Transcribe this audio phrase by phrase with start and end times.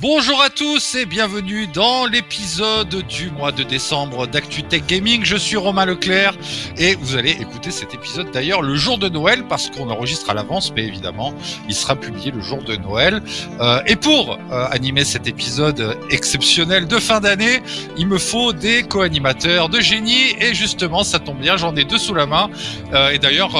[0.00, 5.24] Bonjour à tous et bienvenue dans l'épisode du mois de décembre d'ActuTech Gaming.
[5.24, 6.34] Je suis Romain Leclerc
[6.76, 10.34] et vous allez écouter cet épisode d'ailleurs le jour de Noël parce qu'on enregistre à
[10.34, 11.32] l'avance, mais évidemment
[11.68, 13.22] il sera publié le jour de Noël.
[13.60, 17.62] Euh, et pour euh, animer cet épisode exceptionnel de fin d'année,
[17.96, 21.98] il me faut des co-animateurs de génie et justement ça tombe bien, j'en ai deux
[21.98, 22.50] sous la main.
[22.92, 23.56] Euh, et d'ailleurs,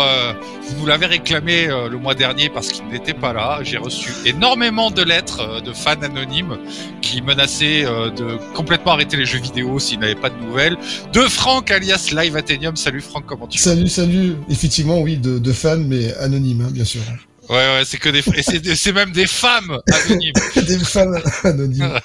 [0.66, 3.60] vous nous l'avez réclamé euh, le mois dernier parce qu'il n'était pas là.
[3.62, 6.58] J'ai reçu énormément de lettres euh, de fans anonymes
[7.02, 10.76] qui menaçaient euh, de complètement arrêter les jeux vidéo s'ils n'avaient pas de nouvelles.
[11.12, 12.76] De Franck alias Live Athenium.
[12.76, 13.64] Salut Franck, comment tu vas?
[13.64, 14.36] Salut, salut.
[14.48, 17.02] Effectivement, oui, de, de fans, mais anonymes, hein, bien sûr.
[17.50, 20.32] Ouais, ouais, c'est que des, c'est, c'est même des femmes anonymes.
[20.66, 21.12] Des fans
[21.44, 22.00] anonymes.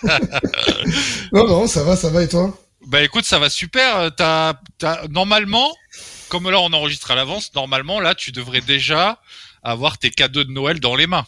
[1.32, 2.54] non, non, ça va, ça va, et toi?
[2.88, 3.98] Bah écoute, ça va super.
[3.98, 5.70] Euh, T'as, t'as, normalement,
[6.30, 9.20] comme là on enregistre à l'avance, normalement là tu devrais déjà
[9.64, 11.26] avoir tes cadeaux de Noël dans les mains.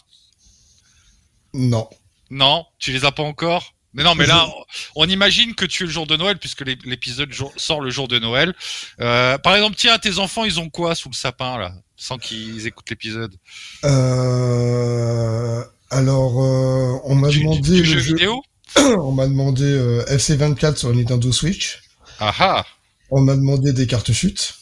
[1.54, 1.88] Non.
[2.30, 3.74] Non, tu les as pas encore?
[3.94, 4.48] Mais non, mais là,
[4.96, 8.08] on imagine que tu es le jour de Noël puisque l'ép- l'épisode sort le jour
[8.08, 8.54] de Noël.
[9.02, 12.66] Euh, par exemple, tiens, tes enfants, ils ont quoi sous le sapin là, sans qu'ils
[12.66, 13.36] écoutent l'épisode?
[13.84, 15.62] Euh...
[15.90, 18.14] Alors, euh, on m'a Du, demandé du le jeu jeu.
[18.14, 18.42] vidéo
[18.76, 21.82] on m'a demandé euh, FC24 sur Nintendo Switch.
[22.18, 22.64] Ah ah.
[23.10, 24.54] On m'a demandé des cartes chutes.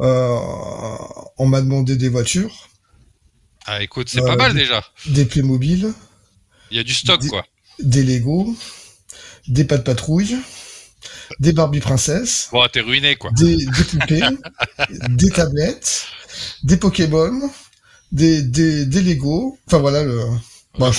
[0.00, 0.38] Euh,
[1.38, 2.68] on m'a demandé des voitures,
[3.66, 4.82] Ah écoute, c'est Euh, pas mal déjà.
[5.06, 5.92] des Playmobil,
[6.70, 7.44] Il y a du stock des- quoi.
[7.78, 8.54] des Lego,
[9.48, 10.36] des pas de patrouille,
[11.40, 13.30] des Barbie princesses, Bon, t'es ruiné quoi.
[13.32, 14.22] des, des poupées,
[15.10, 16.06] des tablettes,
[16.62, 17.50] des Pokémon,
[18.12, 19.58] des, des, des Lego.
[19.66, 20.24] Enfin voilà le.
[20.78, 20.90] Bah,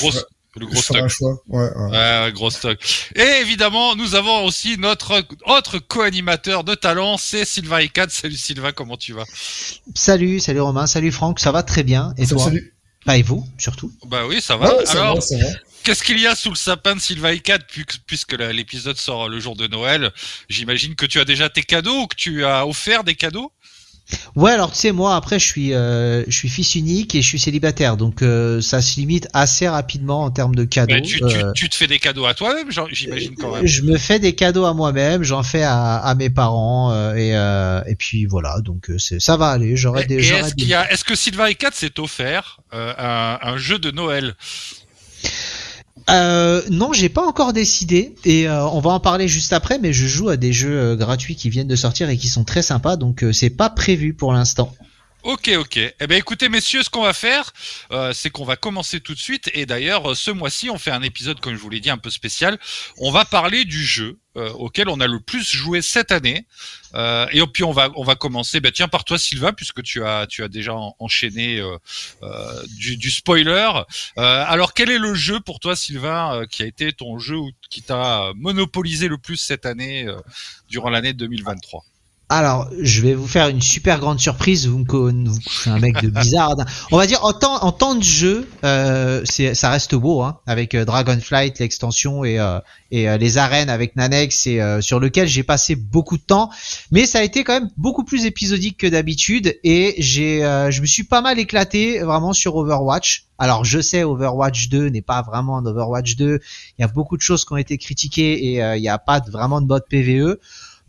[0.56, 0.98] le gros stock.
[0.98, 1.42] un choix.
[1.48, 1.90] Ouais, ouais.
[1.98, 2.78] Ouais, gros stock.
[3.16, 8.10] Et évidemment, nous avons aussi notre autre co-animateur de talent, c'est Sylvain Icad.
[8.12, 9.26] Salut Sylvain, comment tu vas?
[9.96, 12.14] Salut, salut Romain, salut Franck, ça va très bien.
[12.18, 12.46] Et Salut, toi?
[12.46, 12.74] salut.
[13.06, 13.92] Bah, et vous, surtout?
[14.06, 14.78] Bah oui, ça va.
[14.78, 15.20] Ouais, Alors,
[15.84, 19.42] qu'est-ce qu'il y a sous le sapin de Sylvain Icad pu- puisque l'épisode sort le
[19.42, 20.12] jour de Noël?
[20.48, 23.52] J'imagine que tu as déjà tes cadeaux ou que tu as offert des cadeaux?
[24.36, 27.28] Ouais, alors tu sais, moi après, je suis, euh, je suis fils unique et je
[27.28, 31.00] suis célibataire, donc euh, ça se limite assez rapidement en termes de cadeaux.
[31.02, 33.66] Tu, tu- Euh, tu te fais des cadeaux à toi-même, j'imagine quand même.
[33.66, 37.96] je me fais des cadeaux à moi-même, j'en fais à, à mes parents et, et
[37.96, 39.76] puis voilà, donc ça va aller.
[39.78, 43.90] J'aurais Et, des, et est-ce des- que Sylvain Icad s'est offert un, un jeu de
[43.92, 44.36] Noël?
[46.10, 49.80] Euh, non, j'ai pas encore décidé et euh, on va en parler juste après.
[49.80, 52.44] Mais je joue à des jeux euh, gratuits qui viennent de sortir et qui sont
[52.44, 54.74] très sympas, donc euh, c'est pas prévu pour l'instant.
[55.24, 55.78] Ok, ok.
[55.78, 57.54] Eh ben, écoutez, messieurs, ce qu'on va faire,
[57.92, 59.50] euh, c'est qu'on va commencer tout de suite.
[59.54, 61.98] Et d'ailleurs, euh, ce mois-ci, on fait un épisode, comme je vous l'ai dit, un
[61.98, 62.60] peu spécial.
[62.98, 66.46] On va parler du jeu euh, auquel on a le plus joué cette année.
[67.32, 68.60] Et puis, on va, on va commencer.
[68.60, 71.64] Ben, tiens, par toi, Sylvain, puisque tu as, tu as déjà en- enchaîné
[72.78, 73.72] du, du spoiler.
[74.18, 77.82] Alors, quel est le jeu pour toi, Sylvain, qui a été ton jeu ou qui
[77.82, 80.06] t'a monopolisé le plus cette année,
[80.70, 81.84] durant l'année 2023
[82.36, 84.66] Alors, je vais vous faire une super grande surprise.
[84.68, 86.56] Vous me conna- vous- je suis un mec de bizarre.
[86.92, 91.60] On va dire en temps, de jeu, euh, ça reste beau, hein, avec euh, Dragonflight,
[91.60, 92.60] l'extension et, euh,
[92.92, 96.50] les arènes avec Nanex, et sur lequel j'ai passé beaucoup de temps.
[96.92, 100.40] Mais ça a été quand même beaucoup plus épisodique que d'habitude, et j'ai,
[100.72, 103.26] je me suis pas mal éclaté vraiment sur Overwatch.
[103.38, 106.40] Alors, je sais, Overwatch 2 n'est pas vraiment un Overwatch 2.
[106.78, 109.20] Il y a beaucoup de choses qui ont été critiquées et il n'y a pas
[109.32, 110.38] vraiment de mode PVE.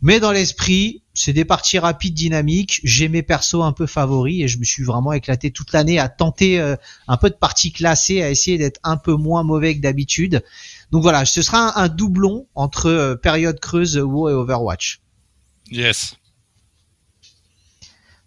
[0.05, 2.79] Mais dans l'esprit, c'est des parties rapides, dynamiques.
[2.83, 6.09] J'ai mes persos un peu favoris et je me suis vraiment éclaté toute l'année à
[6.09, 6.75] tenter euh,
[7.07, 10.43] un peu de parties classées, à essayer d'être un peu moins mauvais que d'habitude.
[10.91, 15.01] Donc voilà, ce sera un, doublon entre euh, période creuse WoW et Overwatch.
[15.71, 16.15] Yes.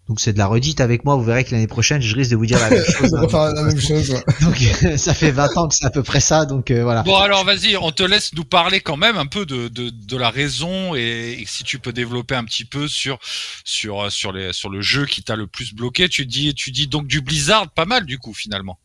[0.09, 1.15] Donc c'est de la redite avec moi.
[1.15, 3.13] Vous verrez que l'année prochaine, je risque de vous dire la même chose.
[3.13, 3.21] Hein.
[3.21, 4.09] va faire la même chose.
[4.09, 4.23] ouais.
[4.41, 6.45] Donc ça fait 20 ans que c'est à peu près ça.
[6.45, 7.03] Donc euh, voilà.
[7.03, 10.17] Bon alors vas-y, on te laisse nous parler quand même un peu de, de, de
[10.17, 13.19] la raison et, et si tu peux développer un petit peu sur
[13.63, 16.09] sur sur les sur le jeu qui t'a le plus bloqué.
[16.09, 18.79] Tu dis tu dis donc du Blizzard, pas mal du coup finalement.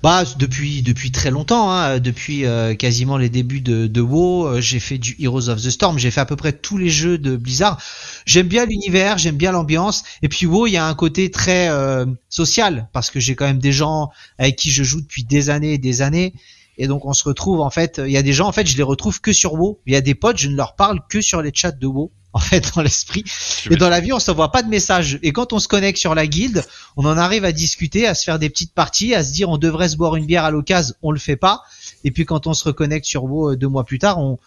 [0.00, 4.60] Bah depuis depuis très longtemps, hein, depuis euh, quasiment les débuts de, de WoW, euh,
[4.60, 7.18] j'ai fait du Heroes of the Storm, j'ai fait à peu près tous les jeux
[7.18, 7.82] de Blizzard.
[8.24, 11.68] J'aime bien l'univers, j'aime bien l'ambiance, et puis WoW il y a un côté très
[11.70, 15.50] euh, social parce que j'ai quand même des gens avec qui je joue depuis des
[15.50, 16.32] années et des années.
[16.76, 18.76] Et donc on se retrouve en fait, il y a des gens en fait je
[18.76, 19.80] les retrouve que sur WoW.
[19.86, 22.12] Il y a des potes, je ne leur parle que sur les chats de WoW
[22.32, 23.24] en fait dans l'esprit.
[23.70, 25.18] Et dans la vie, on s'envoie pas de messages.
[25.22, 26.64] Et quand on se connecte sur la guilde,
[26.96, 29.58] on en arrive à discuter, à se faire des petites parties, à se dire on
[29.58, 31.62] devrait se boire une bière à l'occasion, on le fait pas.
[32.04, 34.38] Et puis quand on se reconnecte sur WoW euh, deux mois plus tard, on,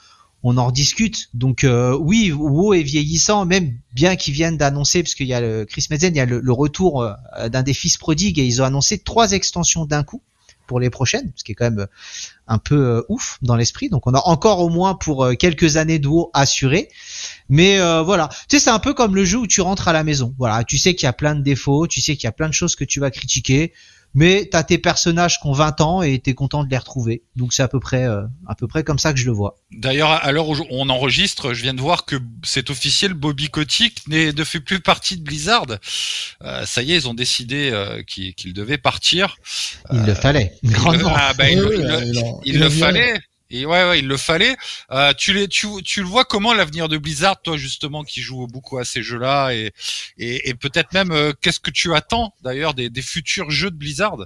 [0.43, 1.29] on en rediscute.
[1.33, 5.41] Donc euh, oui, WoW est vieillissant, même bien qu'ils viennent d'annoncer, parce qu'il y a
[5.41, 8.45] le Chris Metzen, il y a le, le retour euh, d'un des fils prodigues, et
[8.45, 10.21] ils ont annoncé trois extensions d'un coup
[10.67, 11.87] pour les prochaines, ce qui est quand même
[12.51, 13.89] un peu euh, ouf dans l'esprit.
[13.89, 16.89] Donc on a encore au moins pour euh, quelques années de WoW assuré.
[17.47, 19.93] Mais euh, voilà, tu sais, c'est un peu comme le jeu où tu rentres à
[19.93, 20.35] la maison.
[20.37, 22.49] Voilà, tu sais qu'il y a plein de défauts, tu sais qu'il y a plein
[22.49, 23.73] de choses que tu vas critiquer
[24.13, 27.23] mais t'as tes personnages qui ont 20 ans et t'es content de les retrouver.
[27.35, 29.57] Donc c'est à peu près euh, à peu près comme ça que je le vois.
[29.71, 34.07] D'ailleurs, à l'heure où on enregistre, je viens de voir que c'est officiel, Bobby Kotick
[34.07, 35.65] ne fait plus partie de Blizzard.
[36.43, 39.37] Euh, ça y est, ils ont décidé euh, qu'il devait partir.
[39.91, 40.53] Il le fallait.
[40.63, 41.13] Grandement.
[41.15, 41.59] Ah, bah, il,
[42.45, 43.19] il, le fallait.
[43.51, 44.55] Et ouais, il le fallait.
[44.91, 49.03] Euh, tu, le vois comment l'avenir de Blizzard, toi justement, qui joue beaucoup à ces
[49.03, 53.75] jeux-là, et, peut-être même euh, qu'est-ce que tu attends d'ailleurs des, des futurs jeux de
[53.75, 54.17] Blizzard?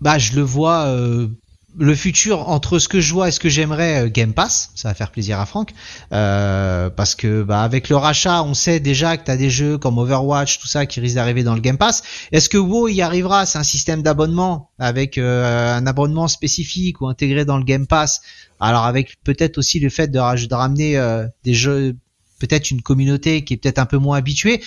[0.00, 1.28] Bah, je le vois euh,
[1.76, 4.88] le futur entre ce que je vois et ce que j'aimerais euh, Game Pass, ça
[4.88, 5.70] va faire plaisir à Franck,
[6.12, 9.78] euh, parce que bah, avec le rachat, on sait déjà que tu as des jeux
[9.78, 12.02] comme Overwatch, tout ça qui risquent d'arriver dans le Game Pass.
[12.32, 13.46] Est-ce que WoW y arrivera?
[13.46, 18.20] C'est un système d'abonnement avec euh, un abonnement spécifique ou intégré dans le Game Pass.
[18.60, 21.96] Alors avec peut-être aussi le fait de, de ramener des jeux,
[22.38, 24.62] peut-être une communauté qui est peut-être un peu moins habituée.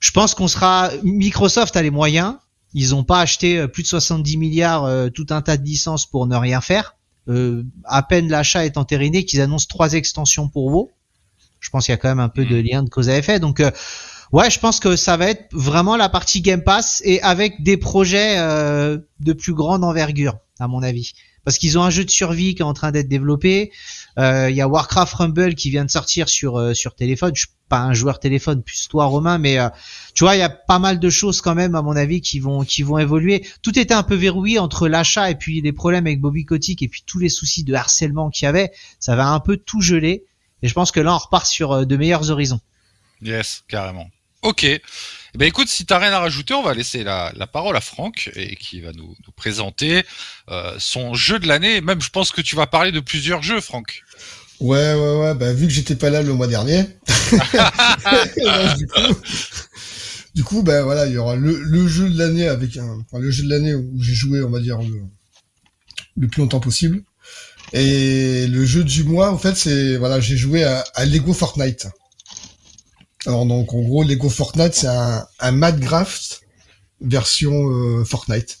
[0.00, 2.34] Je pense qu'on sera Microsoft a les moyens,
[2.74, 6.06] ils n'ont pas acheté euh, plus de 70 milliards, euh, tout un tas de licences
[6.06, 6.96] pour ne rien faire.
[7.28, 10.90] Euh, à peine l'achat est entériné qu'ils annoncent trois extensions pour WoW.
[11.60, 12.64] Je pense qu'il y a quand même un peu de mm.
[12.64, 13.38] lien de cause à effet.
[13.38, 13.62] Donc
[14.32, 17.76] ouais, je pense que ça va être vraiment la partie Game Pass et avec des
[17.76, 21.12] projets de plus grande envergure, à mon avis.
[21.44, 23.72] Parce qu'ils ont un jeu de survie qui est en train d'être développé.
[24.16, 27.32] Il y a Warcraft Rumble qui vient de sortir sur sur téléphone.
[27.34, 29.70] Je pas un joueur téléphone plus toi Romain mais euh,
[30.12, 32.38] tu vois il y a pas mal de choses quand même à mon avis qui
[32.38, 36.06] vont qui vont évoluer tout était un peu verrouillé entre l'achat et puis les problèmes
[36.06, 39.28] avec Bobby Kotick et puis tous les soucis de harcèlement qu'il y avait ça va
[39.28, 40.26] un peu tout geler
[40.60, 42.60] et je pense que là on repart sur euh, de meilleurs horizons
[43.22, 44.10] yes carrément
[44.42, 44.80] ok
[45.34, 48.30] eh ben écoute, si t'as rien à rajouter, on va laisser la, parole à Franck
[48.36, 50.04] et qui va nous, présenter
[50.50, 51.80] euh, son jeu de l'année.
[51.80, 54.02] Même, je pense que tu vas parler de plusieurs jeux, Franck.
[54.60, 55.34] Ouais, ouais, ouais.
[55.34, 56.84] Bah, vu que j'étais pas là le mois dernier.
[60.34, 63.30] du coup, ben voilà, il y aura le, jeu de l'année avec un, enfin, le
[63.30, 64.78] jeu de l'année où j'ai joué, on va dire
[66.16, 67.02] le, plus longtemps possible.
[67.72, 71.86] Et le jeu du mois, en fait, c'est voilà, j'ai joué à, Lego Fortnite.
[73.26, 75.74] Alors donc, en gros, Lego Fortnite, c'est un, un
[77.00, 78.58] version euh, Fortnite.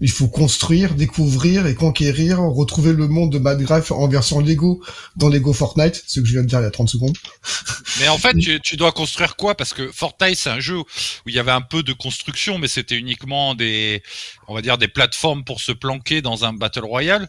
[0.00, 4.82] Il faut construire, découvrir et conquérir, retrouver le monde de Madgraph en version Lego
[5.16, 7.16] dans Lego Fortnite, ce que je viens de dire il y a 30 secondes.
[8.00, 9.56] Mais en fait, tu, dois construire quoi?
[9.56, 10.84] Parce que Fortnite, c'est un jeu où
[11.26, 14.02] il y avait un peu de construction, mais c'était uniquement des,
[14.48, 17.28] on va dire, des plateformes pour se planquer dans un battle royale.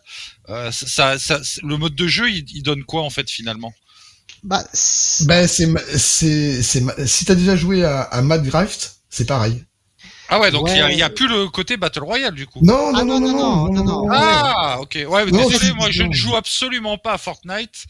[0.50, 3.74] Euh, ça, ça, le mode de jeu, il, donne quoi en fait finalement?
[4.46, 4.64] Bah,
[5.22, 9.64] ben, c'est, c'est, c'est, si t'as déjà joué à, à Madcraft, c'est pareil.
[10.30, 12.60] Ah ouais, donc il n'y a, plus le côté Battle Royale du coup.
[12.62, 15.00] Non, non, ah non, non, non, non, non, Ah, ok.
[15.08, 17.86] Ouais, désolé, moi je ne joue absolument pas à Fortnite.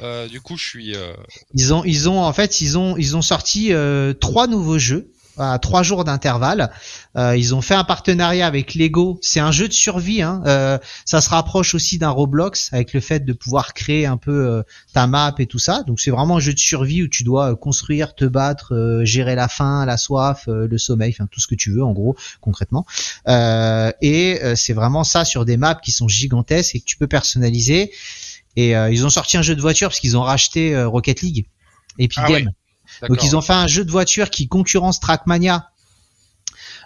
[0.00, 0.96] Euh, du coup, je suis.
[0.96, 1.12] Euh...
[1.54, 5.12] Ils ont, ils ont, en fait, ils ont, ils ont sorti euh, trois nouveaux jeux
[5.40, 6.70] à trois jours d'intervalle.
[7.16, 9.18] Euh, ils ont fait un partenariat avec Lego.
[9.22, 10.22] C'est un jeu de survie.
[10.22, 10.42] Hein.
[10.46, 14.46] Euh, ça se rapproche aussi d'un Roblox avec le fait de pouvoir créer un peu
[14.46, 15.82] euh, ta map et tout ça.
[15.84, 19.48] Donc c'est vraiment un jeu de survie où tu dois construire, te battre, gérer la
[19.48, 22.86] faim, la soif, le sommeil, enfin tout ce que tu veux en gros concrètement.
[23.26, 27.92] et c'est vraiment ça sur des maps qui sont gigantesques et que tu peux personnaliser.
[28.56, 31.46] Et ils ont sorti un jeu de voiture parce qu'ils ont racheté Rocket League.
[31.98, 32.50] Epic ah.
[33.08, 35.70] Donc ils ont fait un jeu de voiture qui concurrence Trackmania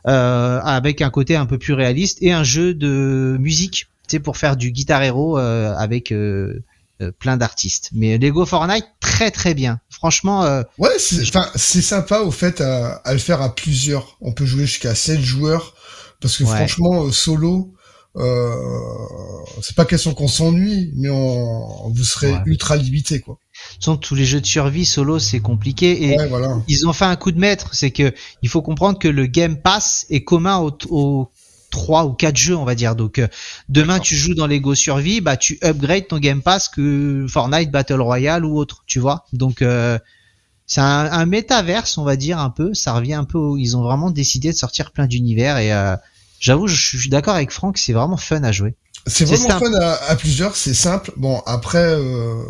[0.07, 4.19] euh, avec un côté un peu plus réaliste et un jeu de musique, tu sais,
[4.19, 6.63] pour faire du guitar hero euh, avec euh,
[7.01, 7.91] euh, plein d'artistes.
[7.93, 9.81] Mais Lego Fortnite très très bien.
[9.91, 10.45] Franchement.
[10.45, 14.17] Euh, ouais, c'est sympa au fait à, à, le faire à plusieurs.
[14.21, 15.75] On peut jouer jusqu'à 7 joueurs
[16.21, 17.75] parce que franchement solo.
[18.17, 18.55] Euh,
[19.61, 23.39] c'est pas question qu'on s'ennuie, mais on, vous serez ultra limité quoi
[23.81, 26.17] sont tous les jeux de survie solo c'est compliqué et
[26.69, 27.71] ils ont fait un coup de maître.
[27.73, 31.31] C'est que il faut comprendre que le Game Pass est commun aux,
[31.71, 32.95] trois ou quatre jeux on va dire.
[32.97, 33.27] Donc euh,
[33.69, 38.01] demain tu joues dans Lego Survie bah tu upgrades ton Game Pass que Fortnite Battle
[38.01, 39.25] Royale ou autre tu vois.
[39.33, 39.99] Donc euh,
[40.67, 42.75] c'est un, un métaverse on va dire un peu.
[42.75, 45.97] Ça revient un peu ils ont vraiment décidé de sortir plein d'univers et euh,
[46.39, 50.17] j'avoue je suis d'accord avec Franck c'est vraiment fun à jouer c'est vraiment fun à,
[50.17, 51.13] plusieurs, c'est simple.
[51.17, 52.43] Bon, après, euh,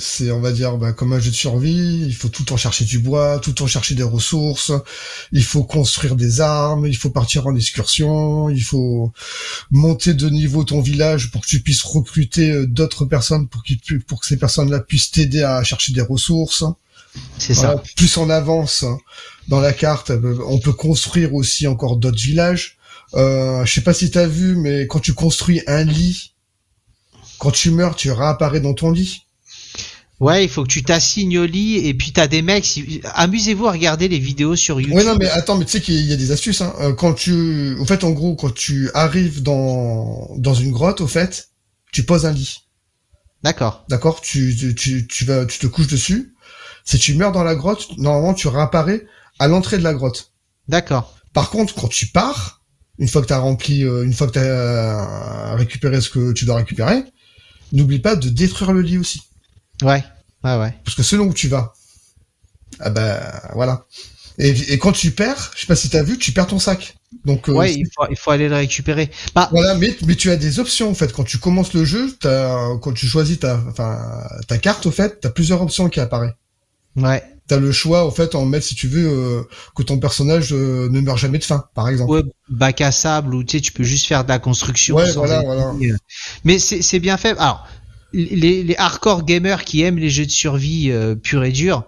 [0.00, 2.56] c'est, on va dire, bah, comme un jeu de survie, il faut tout le temps
[2.56, 4.72] chercher du bois, tout le temps chercher des ressources,
[5.30, 9.12] il faut construire des armes, il faut partir en excursion, il faut
[9.70, 13.62] monter de niveau ton village pour que tu puisses recruter euh, d'autres personnes pour,
[14.08, 16.64] pour que ces personnes-là puissent t'aider à chercher des ressources.
[17.38, 17.80] C'est ça.
[17.96, 18.84] Plus on avance
[19.46, 22.77] dans la carte, euh, on peut construire aussi encore d'autres villages
[23.14, 26.34] Euh, je sais pas si t'as vu, mais quand tu construis un lit,
[27.38, 29.22] quand tu meurs, tu réapparais dans ton lit.
[30.20, 32.64] Ouais, il faut que tu t'assignes au lit et puis t'as des mecs.
[32.64, 34.96] si- Amusez-vous à regarder les vidéos sur YouTube.
[34.96, 36.60] Ouais, non, mais attends, mais tu sais qu'il y a des astuces.
[36.60, 36.74] Hein.
[36.80, 41.06] Euh, Quand tu, au fait, en gros, quand tu arrives dans dans une grotte, au
[41.06, 41.50] fait,
[41.92, 42.58] tu poses un lit.
[43.44, 43.84] D'accord.
[43.88, 44.20] D'accord?
[44.20, 46.34] Tu, tu, tu, tu vas, tu te couches dessus.
[46.84, 49.06] Si tu meurs dans la grotte, normalement, tu réapparais
[49.38, 50.32] à l'entrée de la grotte.
[50.66, 51.16] D'accord.
[51.32, 52.57] Par contre, quand tu pars,
[52.98, 56.44] une fois que t'as rempli, euh, une fois que t'as euh, récupéré ce que tu
[56.44, 57.04] dois récupérer,
[57.72, 59.22] n'oublie pas de détruire le lit aussi.
[59.82, 60.04] Ouais.
[60.44, 60.74] Ouais, ouais.
[60.84, 61.72] Parce que selon où tu vas,
[62.80, 63.20] ah ben
[63.54, 63.86] voilà.
[64.38, 66.96] Et, et quand tu perds, je sais pas si t'as vu, tu perds ton sac.
[67.24, 69.10] Donc euh, Ouais, il faut, il faut aller le récupérer.
[69.34, 71.12] Bah, voilà, mais mais tu as des options en fait.
[71.12, 73.98] Quand tu commences le jeu, quand tu choisis ta, enfin
[74.46, 76.34] ta carte, au fait, t'as plusieurs options qui apparaissent.
[76.96, 77.22] ouais.
[77.48, 79.42] T'as le choix, au fait, en mettre si tu veux euh,
[79.74, 82.12] que ton personnage euh, ne meurt jamais de faim, par exemple.
[82.12, 84.96] Ouais, bac à sable ou tu sais, tu peux juste faire de la construction.
[84.96, 85.72] Ouais, sans voilà, voilà.
[86.44, 87.38] Mais c'est bien fait.
[87.38, 87.66] Alors,
[88.12, 91.84] les, les hardcore gamers qui aiment les jeux de survie euh, purs et durs,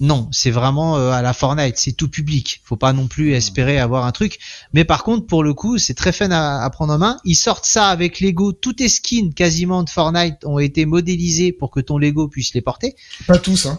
[0.00, 2.62] non, c'est vraiment euh, à la Fortnite, c'est tout public.
[2.64, 4.38] Faut pas non plus espérer avoir un truc.
[4.72, 7.18] Mais par contre, pour le coup, c'est très fun à, à prendre en main.
[7.24, 8.52] Ils sortent ça avec Lego.
[8.52, 12.62] Tous tes skins quasiment de Fortnite ont été modélisés pour que ton Lego puisse les
[12.62, 12.96] porter.
[13.26, 13.78] Pas tous, hein.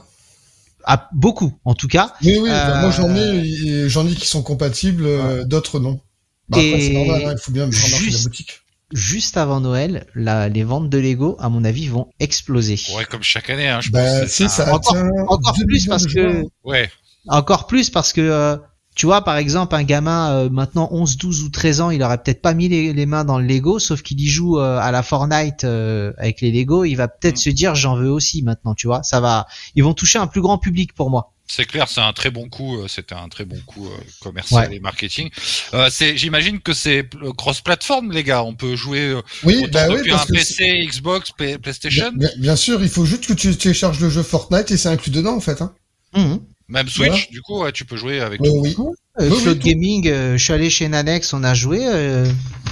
[0.85, 2.13] Ah, beaucoup, en tout cas.
[2.23, 2.49] Oui, oui.
[2.49, 5.99] bah, Euh, moi, j'en ai, et j'en ai qui sont compatibles, euh, d'autres non.
[6.49, 8.59] Bah, après, Et c'est normal, hein, il faut bien bien marcher la juste- boutique.
[8.93, 12.77] Juste avant Noël, la, les ventes de Lego, à mon avis, vont exploser.
[12.95, 14.29] Ouais, comme chaque année, hein, je Bah, pense.
[14.29, 14.71] c'est que ça.
[14.73, 14.95] Encore-
[15.27, 16.43] Encore 2 plus parce que.
[16.63, 16.89] Ouais.
[17.27, 18.57] Encore plus parce que euh,
[18.95, 22.17] tu vois par exemple un gamin euh, maintenant 11, 12 ou 13 ans, il aurait
[22.17, 24.91] peut-être pas mis les, les mains dans le Lego sauf qu'il y joue euh, à
[24.91, 27.37] la Fortnite euh, avec les Lego, il va peut-être Mm.
[27.37, 29.03] se dire j'en veux aussi maintenant, tu vois.
[29.03, 31.31] Ça va ils vont toucher un plus grand public pour moi.
[31.47, 32.75] C'est clair, c'est un très bon coup.
[32.77, 34.77] euh, C'était un très bon coup euh, commercial Ouais.
[34.77, 35.29] et marketing.
[35.75, 38.43] Euh, c'est, j'imagine que c'est cross-platform, les gars.
[38.43, 42.29] On peut jouer euh, Oui, autant bah oui, depuis parce un PC, Xbox, PlayStation, bien,
[42.29, 45.11] bien- bien sûr, il faut juste que tu télécharges le jeu Fortnite et c'est inclus
[45.11, 45.61] dedans, en fait.
[45.61, 45.73] Hein.
[46.15, 46.39] Mhm.
[46.67, 47.07] Même Switch.
[47.09, 47.23] Voilà.
[47.31, 48.41] Du coup, ouais, tu peux jouer avec.
[48.41, 48.51] Tout.
[48.61, 48.75] oui.
[49.19, 49.67] Euh, Oui, oui, Cloud tout.
[49.67, 51.85] Gaming, euh, je suis allé chez Nanex, on a joué.
[51.85, 52.25] euh,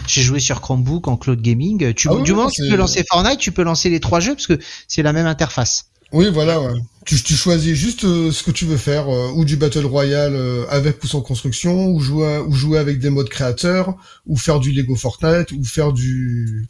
[0.07, 1.93] J'ai joué sur Chromebook en Cloud Gaming.
[1.93, 4.19] Tu, Ah du oui, moment que tu peux lancer Fortnite, tu peux lancer les trois
[4.19, 5.85] jeux parce que c'est la même interface.
[6.11, 6.73] Oui, voilà, ouais.
[7.05, 10.35] Tu, tu choisis juste euh, ce que tu veux faire, euh, ou du Battle Royale
[10.35, 13.95] euh, avec ou sans construction, ou jouer, ou jouer avec des modes créateurs,
[14.27, 16.67] ou faire du Lego Fortnite, ou faire du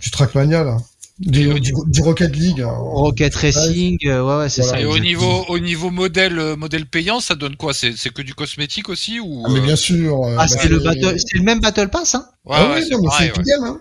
[0.00, 0.76] du Trackmania là,
[1.18, 2.60] du, Et au du, du Rocket League.
[2.62, 2.74] hein.
[2.76, 4.78] Rocket Racing, euh, ouais, ouais, c'est Voilà.
[4.78, 4.82] ça.
[4.82, 7.74] Et au niveau, au niveau modèle, euh, modèle payant, ça donne quoi?
[7.74, 10.24] C'est, c'est que du cosmétique aussi ou Ah, mais bien sûr.
[10.24, 12.26] euh, Ah, bah, c'est le battle, c'est le même Battle Pass, hein?
[12.44, 13.26] Ouais, ah ouais, oui, c'est.
[13.26, 13.80] Epic Game, hein.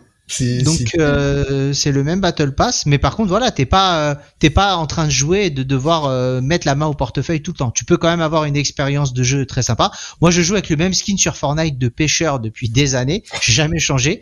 [0.63, 4.15] Donc c'est- euh, c'est le même Battle Pass, mais par contre voilà, t'es pas euh,
[4.39, 7.41] t'es pas en train de jouer et de devoir euh, mettre la main au portefeuille
[7.41, 7.71] tout le temps.
[7.71, 9.91] Tu peux quand même avoir une expérience de jeu très sympa.
[10.21, 13.53] Moi je joue avec le même skin sur Fortnite de pêcheur depuis des années, j'ai
[13.53, 14.21] jamais changé.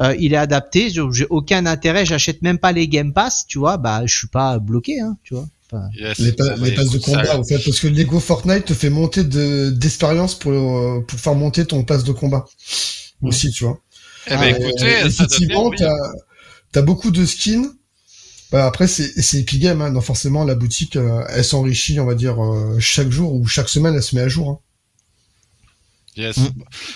[0.00, 3.76] Euh, il est adapté, j'ai aucun intérêt, j'achète même pas les Game Pass, tu vois,
[3.76, 5.46] bah je suis pas bloqué, hein, tu vois.
[5.96, 6.18] Yes.
[6.18, 8.74] les, pa- Bon, les passes de ça- combat, en fait, parce que Lego Fortnite te
[8.74, 12.44] fait monter de d'expérience pour euh, pour faire monter ton passe de combat
[13.22, 13.78] aussi, tu vois.
[14.26, 15.94] Eh ben, Euh, écoutez, ça effectivement, t'as
[16.76, 17.72] as beaucoup de skins.
[18.52, 22.14] Bah, après, c'est Epic Game, hein, donc forcément la boutique, euh, elle s'enrichit, on va
[22.14, 24.50] dire, euh, chaque jour ou chaque semaine, elle se met à jour.
[24.50, 24.58] hein.
[26.16, 26.38] Yes.
[26.38, 26.48] Mm.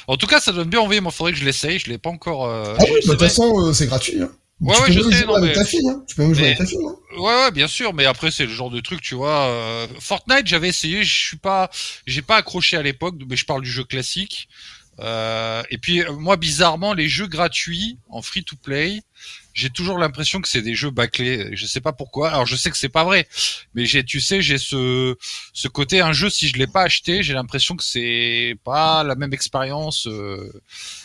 [0.09, 1.00] En tout cas, ça donne bien envie.
[1.00, 1.78] Moi, faudrait que je l'essaye.
[1.78, 2.47] Je l'ai pas encore.
[2.47, 4.21] euh, Ah oui, bah, de toute façon, c'est gratuit.
[4.21, 4.31] Hein.
[4.61, 5.88] Ouais, tu ouais, peux je même sais, jouer non, avec mais- ta fille.
[5.88, 6.02] Hein.
[6.09, 6.78] Tu peux même jouer avec ta fille.
[6.85, 6.95] Hein.
[7.19, 9.47] Ouais, ouais, bien sûr, mais après c'est le genre de truc, tu vois.
[9.47, 11.71] euh, Fortnite, j'avais essayé, je suis pas,
[12.07, 14.49] j'ai pas accroché à l'époque, mais je parle du jeu classique.
[15.01, 19.03] Euh, et puis euh, moi, bizarrement, les jeux gratuits en free to play,
[19.53, 21.51] j'ai toujours l'impression que c'est des jeux bâclés.
[21.57, 22.31] Je sais pas pourquoi.
[22.31, 23.27] Alors je sais que c'est pas vrai,
[23.75, 25.17] mais j'ai, tu sais, j'ai ce
[25.53, 29.15] ce côté un jeu si je l'ai pas acheté, j'ai l'impression que c'est pas la
[29.17, 30.07] même expérience.
[30.07, 30.53] euh,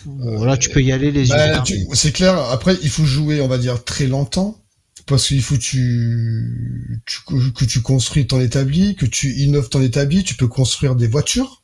[0.05, 2.37] bon, là tu peux y aller les yeux Bah, tu- c'est clair.
[2.51, 4.59] Après, il faut jouer, on va dire, très longtemps.
[5.05, 9.81] Parce qu'il faut que tu, tu- que tu construis ton établi, que tu innoves ton
[9.81, 11.58] établi, tu peux construire des voitures,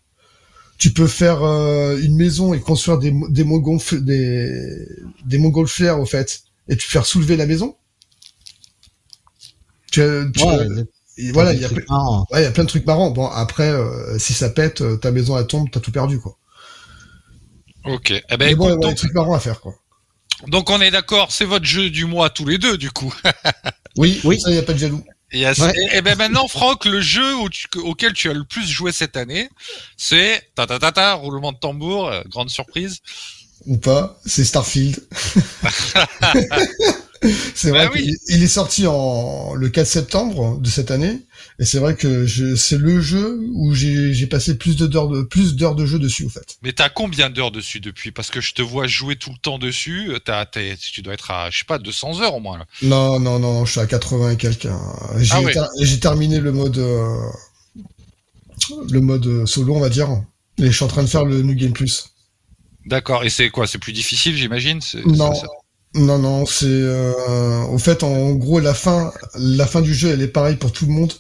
[0.78, 4.50] tu peux faire euh, une maison et construire des des montgolf- des
[5.26, 7.76] des montgolfières au fait, et tu faire soulever la maison.
[9.92, 10.84] Tu, as- tu Ouais, as-
[11.18, 12.28] et voilà, il y a plein- trucs marrants.
[12.32, 13.12] ouais, il y a plein de trucs marrants.
[13.12, 16.38] Bon, après, euh, si ça pète, euh, ta maison elle tombe, t'as tout perdu quoi.
[17.86, 18.12] Ok.
[18.12, 19.76] Eh ben, Mais bon, il y a des trucs marrants à faire quoi.
[20.48, 23.14] donc on est d'accord, c'est votre jeu du mois tous les deux, du coup.
[23.98, 24.42] Oui, Oui.
[24.42, 25.02] ça y a pas de jaloux.
[25.34, 25.58] Yes.
[25.60, 25.74] Ouais.
[25.92, 29.18] Et, et ben maintenant, Franck, le jeu tu- auquel tu as le plus joué cette
[29.18, 29.50] année,
[29.98, 33.00] c'est ta ta ta ta roulement de tambour, euh, grande surprise.
[33.66, 35.00] ou pas, c'est Starfield.
[37.56, 38.04] C'est Bah vrai oui.
[38.04, 41.20] qu'il il est sorti en le 4 septembre de cette année,
[41.60, 45.56] et c'est vrai que je, c'est le jeu où j'ai passé plus d'heures de plus
[45.56, 46.58] d'heures de jeu dessus, en fait.
[46.64, 48.12] Mais t'as combien d'heures dessus depuis?
[48.12, 50.10] Parce que je te vois jouer tout le temps dessus.
[50.12, 52.58] euh, T'as, tu dois être à, je sais pas, 200 heures au moins.
[52.58, 52.66] Là.
[52.84, 54.66] Non, non, non, je suis à 80 et quelques.
[54.66, 54.80] hein.
[55.20, 55.54] J'ai Ah ouais.
[55.54, 57.16] ter- j'ai terminé le mode euh,
[58.92, 60.10] le mode solo, on va dire,
[60.58, 62.10] et je suis en train de faire le New Game Plus.
[62.86, 63.24] D'accord.
[63.24, 63.68] Et c'est quoi?
[63.68, 64.80] C'est plus difficile, j'imagine?
[64.82, 65.34] C'est- Non.
[65.34, 65.48] ça- ça-
[65.96, 70.22] Non, non, c'est euh, au fait en gros la fin, la fin du jeu, elle
[70.22, 71.14] est pareille pour tout le monde.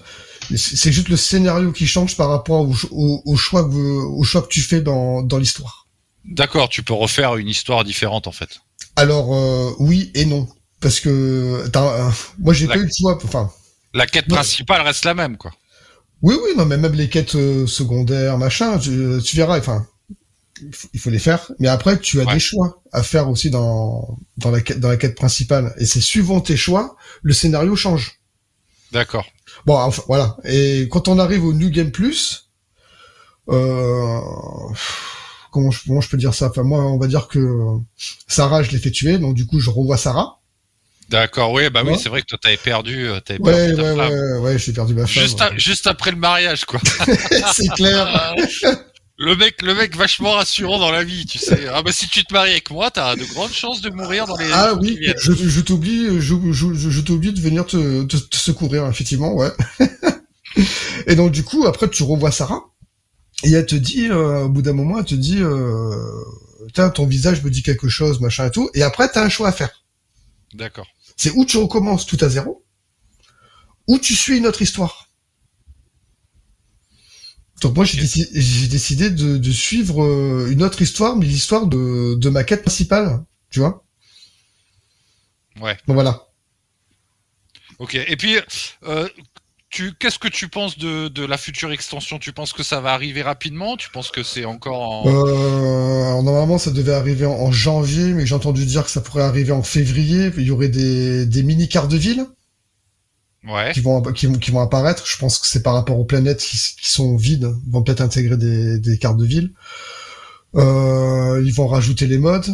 [0.55, 4.41] C'est juste le scénario qui change par rapport au, au, au choix que, au choix
[4.43, 5.87] que tu fais dans, dans l'histoire.
[6.25, 6.69] D'accord.
[6.69, 8.59] Tu peux refaire une histoire différente en fait.
[8.95, 10.47] Alors euh, oui et non,
[10.81, 13.17] parce que euh, moi j'ai pas eu le choix.
[13.23, 13.49] Enfin,
[13.93, 14.35] La quête Ouais.
[14.35, 15.51] principale reste la même, quoi.
[16.21, 19.57] oui, oui, non, mais même les quêtes euh, secondaires, machin, tu, tu verras.
[19.59, 19.87] Enfin,
[20.93, 22.33] il faut- les faire, mais après tu as Ouais.
[22.33, 26.01] des choix à faire aussi dans dans la quête, dans la quête principale, et c'est
[26.01, 28.19] suivant tes choix, le scénario change.
[28.91, 29.25] D'accord.
[29.65, 30.37] Bon, enfin, voilà.
[30.45, 32.49] Et quand on arrive au New Game Plus,
[33.49, 34.19] euh,
[35.51, 36.47] comment, je, comment je peux dire ça?
[36.49, 37.39] Enfin, moi, on va dire que
[38.27, 40.39] Sarah, je l'ai fait tuer, donc du coup, je revois Sarah.
[41.09, 41.51] D'accord.
[41.51, 43.95] Oui, bah oui, c'est vrai que toi t'avais perdu, euh, t'avais Ouais, perdu ouais, ta
[43.95, 44.11] femme.
[44.13, 45.23] ouais, ouais, j'ai perdu ma femme.
[45.23, 46.79] Juste, à- juste après le mariage, quoi.
[47.53, 48.35] C'est clair.
[49.17, 51.67] Le mec, le mec vachement rassurant dans la vie, tu sais.
[51.71, 54.35] Ah bah si tu te maries avec moi, t'as de grandes chances de mourir dans
[54.35, 58.17] les Ah oui, je, je t'oublie, je, je, je, je t'oublie de venir te, te,
[58.17, 59.51] te secourir, effectivement, ouais.
[61.07, 62.65] et donc du coup, après, tu revois Sarah,
[63.43, 65.95] et elle te dit, euh, au bout d'un moment, elle te dit, euh,
[66.73, 69.49] Tiens, ton visage me dit quelque chose, machin et tout, et après, t'as un choix
[69.49, 69.83] à faire.
[70.53, 70.87] D'accord.
[71.15, 72.65] C'est où tu recommences tout à zéro,
[73.87, 75.04] ou tu suis une autre histoire.
[77.61, 78.03] Donc moi j'ai Ok.
[78.03, 82.43] déci- j'ai décidé de, de suivre euh, une autre histoire, mais l'histoire de, de ma
[82.43, 83.83] quête principale, tu vois.
[85.61, 85.77] Ouais.
[85.87, 86.27] Donc voilà.
[87.79, 87.95] Ok.
[87.95, 88.37] Et puis,
[88.87, 89.07] euh,
[89.69, 92.19] tu, qu'est-ce que tu penses de, de la future extension?
[92.19, 93.77] Tu penses que ça va arriver rapidement?
[93.77, 95.07] Tu penses que c'est encore en...
[95.07, 99.01] Euh, alors, normalement ça devait arriver en, en janvier, mais j'ai entendu dire que ça
[99.01, 100.31] pourrait arriver en février.
[100.37, 102.25] Il y aurait des, des mini cartes de ville
[103.47, 103.71] Ouais.
[103.73, 105.03] qui vont qui, vont- qui vont apparaître.
[105.07, 107.51] Je pense que c'est par rapport aux planètes qui, qui sont vides.
[107.67, 109.51] Ils vont peut-être intégrer des, des cartes de ville.
[110.55, 112.47] Euh, ils vont rajouter les modes.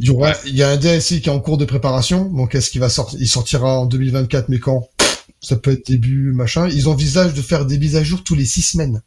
[0.00, 0.36] Il y aura, Ouais.
[0.46, 2.24] il y a un DLC qui est en cours de préparation.
[2.24, 4.88] Donc est-ce qu'il va sortir Il sortira en 2024, mais quand?
[5.40, 6.68] Ça peut être début machin.
[6.68, 9.02] Ils envisagent de faire des mises à jour tous les six semaines.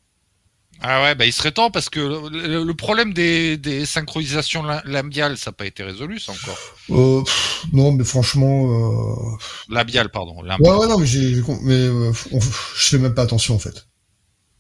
[0.80, 5.38] Ah ouais, bah il serait temps parce que le, le problème des, des synchronisations labiales,
[5.38, 6.68] ça n'a pas été résolu, ça encore.
[6.90, 9.38] Euh, pff, non, mais franchement, euh...
[9.70, 10.44] Labial, pardon.
[10.60, 12.48] ouais, ouais, non, mais j'ai, mais euh, on- je
[12.90, 13.88] fais même pas attention en fait.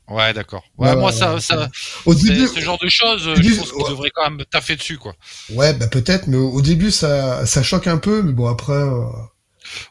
[0.10, 0.64] Ouais, d'accord.
[0.78, 1.42] Ouais, Ouais, moi, ouais, ça, ouais.
[1.42, 1.70] ça,
[2.06, 3.90] Au début, ce genre de choses, début, je pense qu'ils ouais.
[3.90, 5.16] devraient quand même taffer dessus, quoi.
[5.50, 8.74] ouais, bah peut-être, mais au, au début ça, ça choque un peu, mais bon après,
[8.74, 9.06] euh,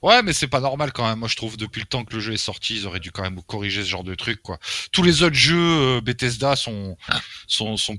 [0.03, 1.19] Ouais, mais c'est pas normal quand même.
[1.19, 3.23] Moi, je trouve depuis le temps que le jeu est sorti, ils auraient dû quand
[3.23, 4.59] même corriger ce genre de truc, quoi.
[4.93, 6.97] Tous les autres jeux euh, Bethesda sont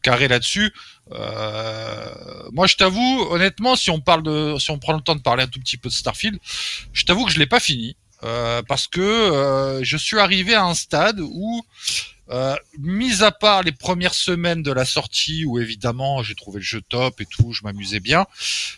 [0.02, 0.74] carrés là-dessus.
[1.12, 5.78] Euh, moi, je t'avoue, honnêtement, si on prend le temps de parler un tout petit
[5.78, 6.40] peu de Starfield,
[6.94, 10.74] je t'avoue que je l'ai pas fini euh, parce que je suis arrivé à un
[10.74, 11.64] stade où
[12.30, 16.66] euh, mis à part les premières semaines de la sortie où évidemment j'ai trouvé le
[16.66, 18.26] jeu top et tout, je m'amusais bien,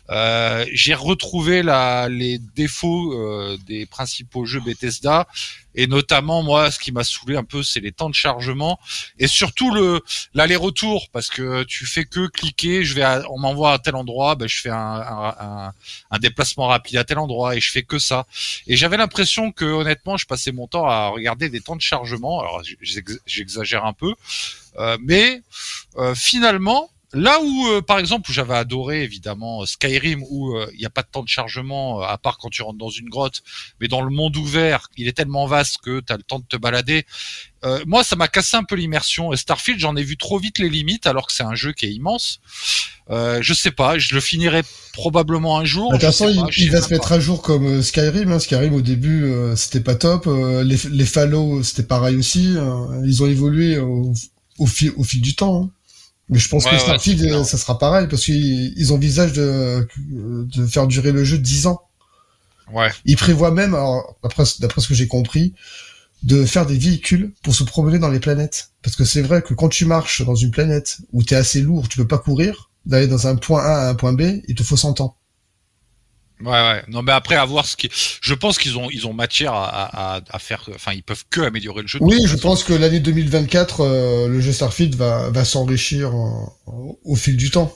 [0.09, 5.27] euh, j'ai retrouvé la, les défauts euh, des principaux jeux Bethesda
[5.75, 8.79] et notamment moi ce qui m'a saoulé un peu c'est les temps de chargement
[9.17, 10.01] et surtout le
[10.33, 14.35] l'aller-retour parce que tu fais que cliquer, je vais à- on m'envoie à tel endroit,
[14.35, 15.73] ben je fais un, un,
[16.11, 18.25] un, déplacement rapide à tel endroit et je fais que ça.
[18.67, 22.39] Et j'avais l'impression que honnêtement je passais mon temps à regarder des temps de chargement.
[22.41, 24.13] Alors j'ex- j'exagère un peu,
[24.77, 25.41] euh, mais
[25.97, 30.69] euh, finalement Là où, euh, par exemple, où j'avais adoré évidemment euh, Skyrim, où euh,
[30.73, 32.89] il n'y a pas de temps de chargement euh, à part quand tu rentres dans
[32.89, 33.41] une grotte,
[33.81, 36.45] mais dans le monde ouvert, il est tellement vaste que tu as le temps de
[36.47, 37.05] te balader.
[37.85, 39.33] Moi, ça m'a cassé un peu l'immersion.
[39.33, 41.87] Et Starfield, j'en ai vu trop vite les limites, alors que c'est un jeu qui
[41.87, 42.39] est immense.
[43.09, 44.61] Je sais pas, je le finirai
[44.93, 45.91] probablement un jour.
[45.91, 47.15] de toute façon il, va se mettre pas.
[47.15, 48.31] à jour comme Skyrim.
[48.31, 48.39] Hein.
[48.39, 52.53] Skyrim au début c'était pas top, les, les Fallow c'était pareil aussi.
[52.55, 54.13] euh, ils ont évolué au,
[54.57, 55.63] au, fil, au fil du temps.
[55.63, 55.69] hein.
[56.29, 60.65] Mais je pense Ouais, que Starfield ça sera pareil parce qu'ils ils envisagent de, de
[60.67, 61.81] faire durer le jeu 10 ans.
[62.71, 62.91] Ouais.
[63.05, 65.53] Ils prévoient même, alors, d'après d'après ce que j'ai compris,
[66.23, 68.71] de faire des véhicules pour se promener dans les planètes.
[68.83, 71.87] Parce que c'est vrai que quand tu marches dans une planète où t'es assez lourd,
[71.89, 74.63] tu peux pas courir, d'aller dans un point A à un point B, il te
[74.63, 75.15] faut 100 ans.
[76.41, 76.83] Ouais, ouais.
[76.87, 77.89] Non, mais après, à voir ce qui.
[78.21, 80.69] Je pense qu'ils ont, ils ont matière à, à, à faire.
[80.73, 81.99] Enfin, ils peuvent que améliorer le jeu.
[82.01, 82.41] Oui, je façon.
[82.41, 86.71] pense que l'année 2024, euh, le jeu Starfield va, va s'enrichir euh,
[87.03, 87.75] au fil du temps.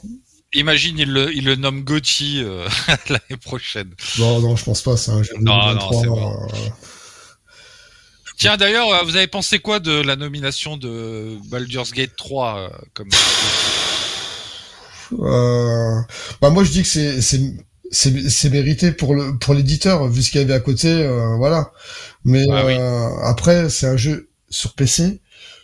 [0.54, 2.67] imagine, il le, il le nomme Gotti euh,
[3.10, 3.93] l'année prochaine.
[4.17, 6.47] Non, non, je pense pas, c'est un jeu de Non, non, 2023, c'est euh, bon.
[8.38, 13.10] Tiens, d'ailleurs, vous avez pensé quoi de la nomination de Baldur's Gate 3 euh, comme
[16.41, 17.41] bah moi je dis que c'est
[17.93, 21.71] c'est mérité pour le pour l'éditeur vu ce qu'il y avait à côté euh, voilà
[22.25, 22.73] mais Ah oui.
[22.77, 25.19] euh, après c'est un jeu sur PC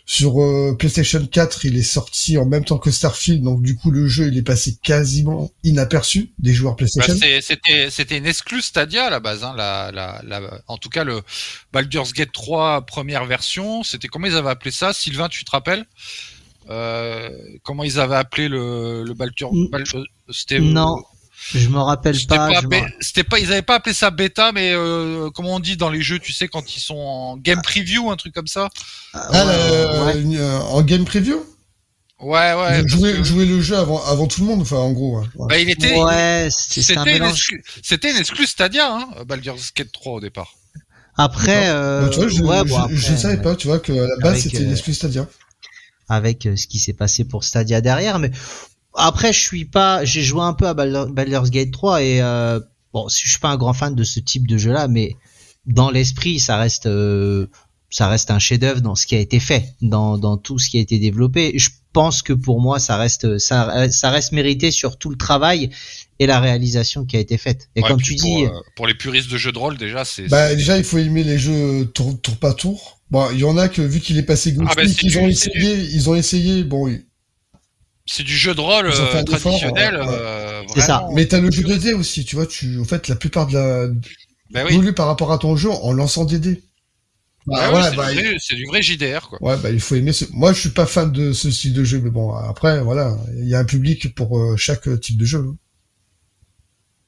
[0.06, 3.90] sur euh, PlayStation 4 il est sorti en même temps que Starfield donc du coup
[3.90, 8.26] le jeu il est passé quasiment inaperçu des joueurs Bah, PlayStation c'est- C'était c'était une
[8.26, 9.44] exclue Stadia à la base.
[9.44, 11.20] Hein, la, la, la, en tout cas, le
[11.72, 14.92] Baldur's Gate 3 première version, c'était comment ils avaient appelé ça?
[14.92, 15.84] Sylvain, tu te rappelles?
[16.70, 17.30] Euh,
[17.62, 19.68] Comment ils avaient appelé le, le Baldur Mm.
[19.70, 19.84] Bal-
[20.30, 20.96] C'était Non,
[21.54, 22.48] je me rappelle C'était pas.
[23.00, 26.02] c'était pas, ils avaient pas appelé ça bêta, mais euh, comment on dit dans les
[26.02, 28.68] jeux, tu sais, quand ils sont en game preview, un truc comme ça?
[29.14, 30.20] ah, ouais, le- ouais.
[30.20, 31.44] une- euh, en game preview?
[32.20, 32.86] Ouais, ouais.
[32.86, 35.26] jouer que- jouer le jeu avant avant tout le monde enfin en gros ouais.
[35.48, 37.38] Bah, il était, Ouais, c'est un c'était une, mélange.
[37.38, 40.54] exclu- c'était une exclue Stadia, hein, Baldur's Gate 3 au départ.
[41.16, 43.78] Après, euh, Bah, tu vois je, ouais, je, bon, après, je savais pas tu vois
[43.78, 45.26] que à la base avec, c'était euh, une excuse Stadia
[46.10, 48.30] avec euh, ce qui s'est passé pour Stadia derrière, mais
[48.94, 52.60] après, je suis pas, j'ai joué un peu à Baldur- Baldur's Gate 3 et euh,
[52.92, 55.16] bon, je suis pas un grand fan de ce type de jeu-là, mais
[55.66, 57.46] dans l'esprit, ça reste, euh,
[57.90, 60.78] ça reste un chef-d'œuvre dans ce qui a été fait, dans, dans tout ce qui
[60.78, 61.52] a été développé.
[61.56, 65.70] Je pense que pour moi, ça reste, ça, ça reste mérité sur tout le travail
[66.20, 67.68] et la réalisation qui a été faite.
[67.76, 70.04] Et Ouais, comme tu dis, pour, euh, pour les puristes de jeux de rôle, déjà,
[70.04, 70.28] c'est.
[70.28, 73.00] Bah déjà il faut aimer les jeux tour, tour pas tour.
[73.10, 75.26] Bon, il y en a que vu qu'il est passé Ah, bah, c'est ils ont
[75.26, 76.62] essayé, ils ont essayé.
[76.62, 76.88] Bon.
[78.12, 79.96] C'est du jeu de rôle euh, traditionnel.
[79.96, 80.06] ouais.
[80.08, 81.06] euh, C'est ça.
[81.14, 82.46] mais t'as le jeu de dés aussi, tu vois.
[82.46, 83.86] Tu, en fait, la plupart de la
[84.50, 84.92] Bah oui.
[84.92, 86.62] par rapport à ton jeu en lançant des dés.
[87.46, 89.38] Bah, ouais, c'est bah, du, vrai- c'est du vrai JDR, quoi.
[89.42, 90.12] ouais, bah il faut aimer.
[90.12, 90.24] Ce...
[90.32, 93.48] Moi, je suis pas fan de ce style de jeu, mais bon, après, voilà, il
[93.48, 95.46] y a un public pour euh, chaque type de jeu.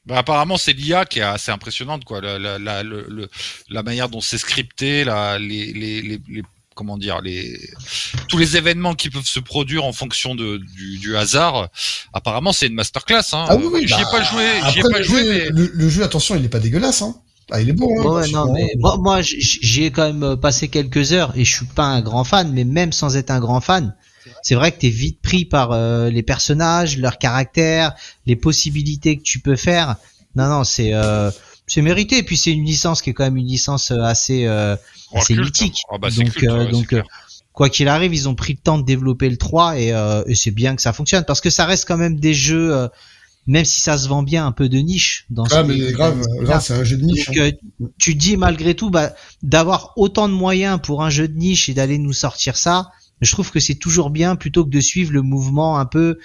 [0.06, 2.20] Bah, apparemment, c'est l'IA qui est assez impressionnante, quoi.
[2.20, 3.28] La, la, la, le- le-
[3.68, 6.42] la manière dont c'est scripté, la, les, les, les, les-
[6.74, 7.58] comment dire, les,
[8.28, 11.68] tous les événements qui peuvent se produire en fonction de, du, du hasard.
[12.12, 13.22] Apparemment, c'est une masterclass.
[13.32, 13.46] Hein.
[13.48, 13.86] Ah oui, oui.
[13.86, 14.44] J'y ai bah, pas joué.
[14.70, 16.58] J'y ai Après, pas le, joué, jeu, mais le, le jeu, attention, il est pas
[16.60, 17.02] dégueulasse.
[17.02, 17.16] Hein.
[17.50, 17.90] Ah, il est beau.
[18.00, 21.32] Hein, Ouais, non, mais moi, moi j- j'y ai quand même euh, passé quelques heures
[21.36, 23.94] et je suis pas un grand fan, mais même sans être un grand fan,
[24.42, 27.92] c'est vrai que t'es vite pris par euh, les personnages, leur caractère,
[28.26, 29.96] les possibilités que tu peux faire.
[30.36, 31.30] Non, non, c'est euh,
[31.66, 32.18] c'est mérité.
[32.18, 34.76] Et puis c'est une licence qui est quand même une licence assez euh,
[35.14, 35.46] assez culte.
[35.46, 35.82] mythique.
[35.90, 37.02] Ah bah, c'est donc culte, euh, ouais, donc euh,
[37.52, 40.34] quoi qu'il arrive, ils ont pris le temps de développer le 3 et, euh, et
[40.34, 42.88] c'est bien que ça fonctionne parce que ça reste quand même des jeux, euh,
[43.46, 46.20] même si ça se vend bien un peu de niche dans Ah, ce mais grave,
[46.42, 47.26] grave, c'est un jeu de niche.
[47.26, 47.50] donc, hein.
[47.82, 51.68] euh, tu dis malgré tout, bah, d'avoir autant de moyens pour un jeu de niche
[51.68, 55.12] et d'aller nous sortir ça, je trouve que c'est toujours bien plutôt que de suivre
[55.12, 56.18] le mouvement un peu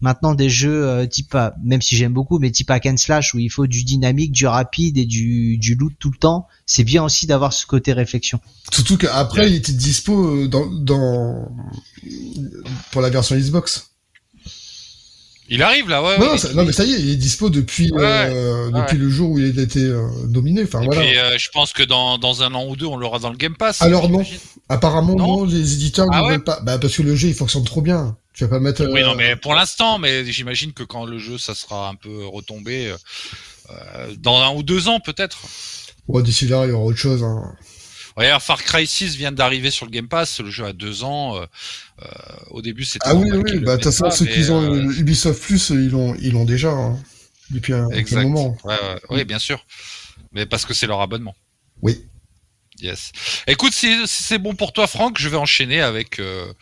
[0.00, 3.34] maintenant des jeux euh, type, euh, même si j'aime beaucoup, mais type hack and slash
[3.34, 6.46] où il faut du dynamique, du rapide et du, du loot tout le temps.
[6.66, 8.40] C'est bien aussi d'avoir ce côté réflexion.
[8.72, 11.48] Surtout qu'après, il était dispo euh, dans, dans
[12.92, 13.90] pour la version Xbox.
[15.50, 16.18] il arrive là, ouais.
[16.18, 16.30] non, ouais.
[16.32, 18.80] non, ça- non, mais ça y est, il est dispo depuis Ouais, euh, ouais.
[18.82, 20.62] depuis le jour où il a été euh, dominé.
[20.64, 21.00] Enfin Et voilà.
[21.00, 23.36] puis, euh, je pense que dans, dans un an ou deux, on l'aura dans le
[23.38, 23.80] Game Pass.
[23.80, 24.22] Alors non.
[24.68, 26.60] Apparemment Non non, les éditeurs Ah ne ouais veulent pas.
[26.60, 28.16] Bah parce que le jeu il fonctionne trop bien.
[28.38, 28.86] Tu vas pas mettre.
[28.86, 31.96] Oui, euh, non, mais pour l'instant, mais j'imagine que quand le jeu, ça sera un
[31.96, 32.96] peu retombé, euh,
[33.70, 35.38] euh, dans un ou deux ans peut-être.
[36.06, 37.24] ouais, d'ici là, il y aura autre chose.
[37.24, 37.42] Hein.
[38.14, 41.36] Regarde, Far Cry 6 vient d'arriver sur le Game Pass, le jeu a deux ans.
[41.36, 41.46] euh,
[42.02, 42.06] euh,
[42.50, 43.08] au début, c'était.
[43.08, 43.58] Ah oui, oui.
[43.58, 46.44] Bah de toute façon, ceux qui ont euh, euh, Ubisoft Plus, ils l'ont ils l'ont
[46.44, 46.96] déjà hein,
[47.50, 48.22] depuis un, un Exact.
[48.22, 48.56] moment.
[48.62, 49.64] Ouais, ouais, oui, bien sûr.
[50.32, 51.34] Mais parce que c'est leur abonnement.
[51.82, 52.06] Oui.
[52.80, 53.10] Yes.
[53.46, 56.52] Écoute, si, si c'est bon pour toi, Franck, je vais enchaîner avec euh,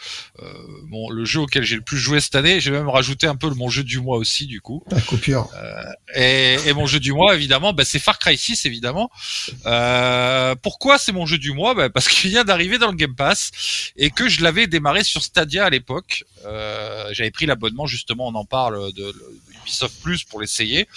[0.42, 0.52] euh,
[0.88, 2.60] mon, le jeu auquel j'ai le plus joué cette année.
[2.60, 4.82] J'ai même rajouté un peu mon jeu du mois aussi, du coup.
[4.90, 5.48] Un copieur.
[6.14, 9.10] Et, et mon jeu du mois, évidemment, bah, c'est Far Cry 6, évidemment.
[9.66, 11.74] Euh, pourquoi c'est mon jeu du mois?
[11.74, 13.50] Bah, Parce qu'il vient d'arriver dans le Game Pass
[13.96, 16.24] et que je l'avais démarré sur Stadia à l'époque.
[16.46, 19.14] Euh, J'avais pris l'abonnement, justement, on en parle, de, de
[19.66, 20.88] Ubisoft Plus pour l'essayer.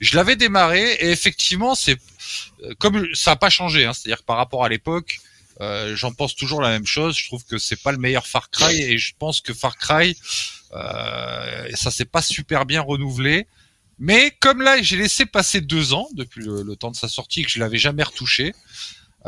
[0.00, 1.98] Je l'avais démarré et effectivement, c'est
[2.62, 3.84] euh, comme ça n'a pas changé.
[3.86, 5.20] Hein, C'est-à-dire par rapport à l'époque,
[5.60, 7.16] euh, j'en pense toujours la même chose.
[7.16, 10.16] Je trouve que c'est pas le meilleur Far Cry et je pense que Far Cry,
[10.74, 13.46] euh, ça s'est pas super bien renouvelé.
[13.98, 17.50] Mais comme là, j'ai laissé passer deux ans depuis le temps de sa sortie que
[17.50, 18.54] je l'avais jamais retouché,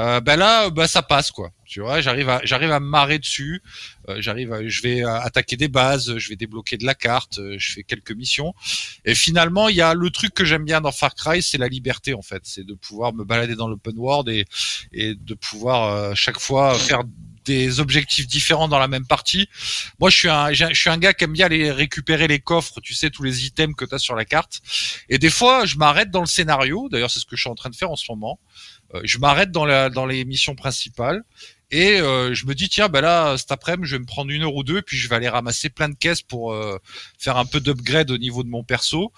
[0.01, 1.51] euh, ben là, bah ça passe quoi.
[1.67, 3.63] Tu vois, j'arrive à j'arrive à me marrer dessus.
[4.09, 7.57] Euh, j'arrive, je vais euh, attaquer des bases, je vais débloquer de la carte, euh,
[7.59, 8.55] je fais quelques missions.
[9.05, 11.69] Et finalement, il y a le truc que j'aime bien dans Far Cry, c'est la
[11.69, 14.47] liberté en fait, c'est de pouvoir me balader dans l'open world et
[14.93, 17.03] et de pouvoir euh, chaque fois faire
[17.45, 19.49] des objectifs différents dans la même partie.
[19.99, 22.81] Moi, je suis un, je suis un gars qui aime bien aller récupérer les coffres,
[22.81, 24.61] tu sais, tous les items que tu as sur la carte.
[25.09, 26.89] Et des fois, je m'arrête dans le scénario.
[26.91, 28.39] D'ailleurs, c'est ce que je suis en train de faire en ce moment.
[28.94, 31.22] Euh, je m'arrête dans, la, dans les missions principales
[31.70, 34.42] et euh, je me dis tiens ben là cet après-midi je vais me prendre une
[34.42, 36.79] heure ou deux puis je vais aller ramasser plein de caisses pour euh,
[37.16, 39.12] faire un peu d'upgrade au niveau de mon perso.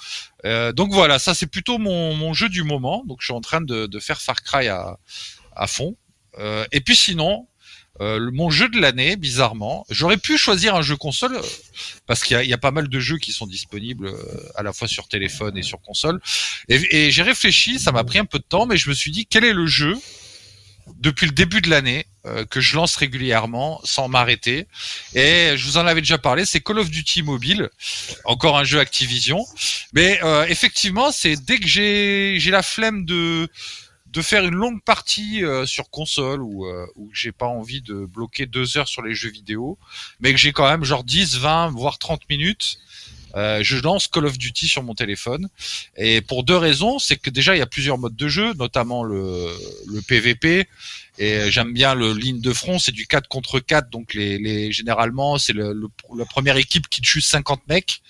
[0.44, 3.04] donc voilà, ça c'est plutôt mon, mon, jeu du moment.
[3.06, 4.98] Donc je suis en train de, de faire Far Cry à,
[5.56, 5.96] à fond.
[6.72, 7.46] et puis sinon,
[8.02, 11.40] euh, mon jeu de l'année, bizarrement, j'aurais pu choisir un jeu console
[12.06, 14.12] parce qu'il y, a pas mal de jeux qui sont disponibles
[14.56, 16.20] à la fois sur téléphone et sur console.
[16.68, 19.26] Et, j'ai réfléchi, ça m'a pris un peu de temps, mais je me suis dit
[19.26, 19.96] quel est le jeu
[20.98, 24.66] depuis le début de l'année euh, que je lance régulièrement sans m'arrêter?
[25.14, 27.70] Et je vous en avais déjà parlé, c'est Call of Duty Mobile,
[28.24, 29.44] encore un jeu Activision.
[29.92, 33.48] Mais euh, effectivement, c'est dès que j'ai j'ai la flemme de
[34.12, 38.04] de faire une longue partie euh, sur console ou euh, où j'ai pas envie de
[38.04, 39.78] bloquer deux heures sur les jeux vidéo,
[40.20, 42.78] mais que j'ai quand même genre 10, 20, voire 30 minutes,
[43.36, 45.48] euh, je lance Call of Duty sur mon téléphone.
[45.96, 49.02] Et pour deux raisons, c'est que déjà il y a plusieurs modes de jeu, notamment
[49.02, 49.48] le,
[49.86, 50.68] le PVP.
[51.18, 54.72] Et j'aime bien le ligne de front, c'est du 4 contre 4, donc les, les
[54.72, 58.02] généralement c'est la première équipe qui tue 50 mecs.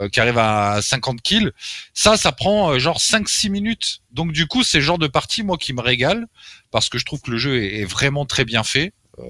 [0.00, 1.52] Euh, qui arrive à 50 kills.
[1.92, 4.00] Ça, ça prend euh, genre 5-6 minutes.
[4.10, 6.26] Donc du coup, c'est le genre de partie moi qui me régale
[6.70, 8.94] parce que je trouve que le jeu est, vraiment très bien fait.
[9.18, 9.22] Euh,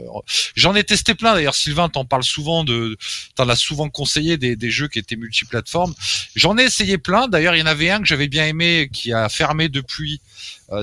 [0.55, 1.57] j'en ai testé plein d'ailleurs.
[1.57, 2.97] Sylvain, t'en parles souvent de,
[3.35, 5.95] t'en as souvent conseillé des, des jeux qui étaient multiplateformes.
[6.37, 7.27] J'en ai essayé plein.
[7.27, 10.21] D'ailleurs, il y en avait un que j'avais bien aimé qui a fermé depuis.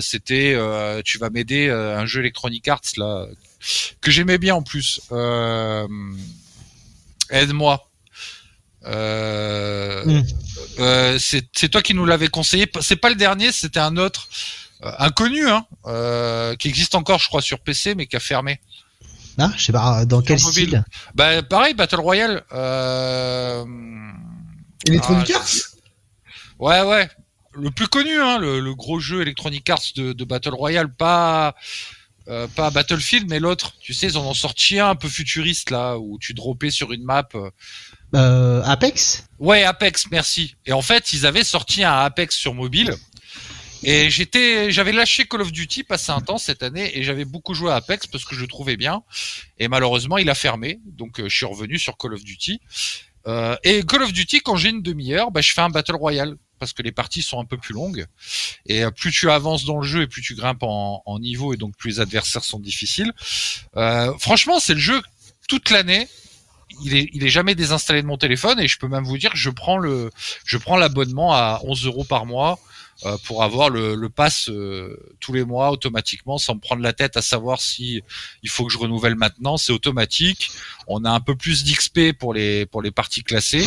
[0.01, 0.55] C'était,
[1.05, 3.25] tu vas m'aider, un jeu Electronic Arts là
[4.01, 5.01] que j'aimais bien en plus.
[7.31, 7.88] Aide-moi.
[8.85, 10.23] Euh, mm.
[10.79, 12.69] euh, c'est toi qui nous l'avais conseillé.
[12.81, 14.27] C'est pas le dernier, c'était un autre
[14.83, 15.65] euh, inconnu, hein,
[16.57, 18.59] qui existe encore, je crois, sur PC, mais qui a fermé.
[19.37, 20.83] Ah, je sais pas dans quel style?
[21.15, 22.43] Bah pareil, Battle Royale.
[24.87, 25.55] Electronic ah, Arts?
[26.59, 27.09] Ouais, ouais.
[27.53, 31.55] Le plus connu, hein, le, gros jeu Electronic Arts de, de Battle Royale, pas
[32.29, 33.73] euh, pas Battlefield, mais l'autre.
[33.79, 36.91] Tu sais, ils en ont sorti un un peu futuriste là, où tu droppais sur
[36.91, 37.27] une map.
[37.33, 37.49] Euh,
[38.13, 40.55] Apex Ouais, Apex, merci.
[40.65, 42.95] Et en fait, ils avaient sorti un Apex sur mobile.
[43.83, 47.53] Et j'étais, j'avais lâché Call of Duty passé un temps cette année et j'avais beaucoup
[47.53, 49.03] joué à Apex parce que je le trouvais bien.
[49.57, 52.59] Et malheureusement, il a fermé, donc euh, je suis revenu sur Call of Duty.
[53.27, 56.35] Euh, et Call of Duty, quand j'ai une demi-heure, bah, je fais un battle royale
[56.59, 58.05] parce que les parties sont un peu plus longues.
[58.65, 61.57] Et euh, plus tu avances dans le jeu et plus tu grimpes en, niveau et
[61.57, 63.13] donc plus les adversaires sont difficiles.
[63.77, 65.01] Euh, franchement, c'est le jeu
[65.47, 66.07] toute l'année
[66.83, 69.31] il est, il est jamais désinstallé de mon téléphone et je peux même vous dire
[69.31, 70.11] que je prends le,
[70.45, 72.59] je prends l'abonnement à 11 euros par mois
[73.05, 76.91] euh, pour avoir le, le pass euh, tous les mois automatiquement sans me prendre la
[76.91, 78.01] tête à savoir si
[78.43, 79.55] il faut que je renouvelle maintenant.
[79.55, 80.51] C'est automatique.
[80.85, 83.65] On a un peu plus d'XP pour les pour les parties classées.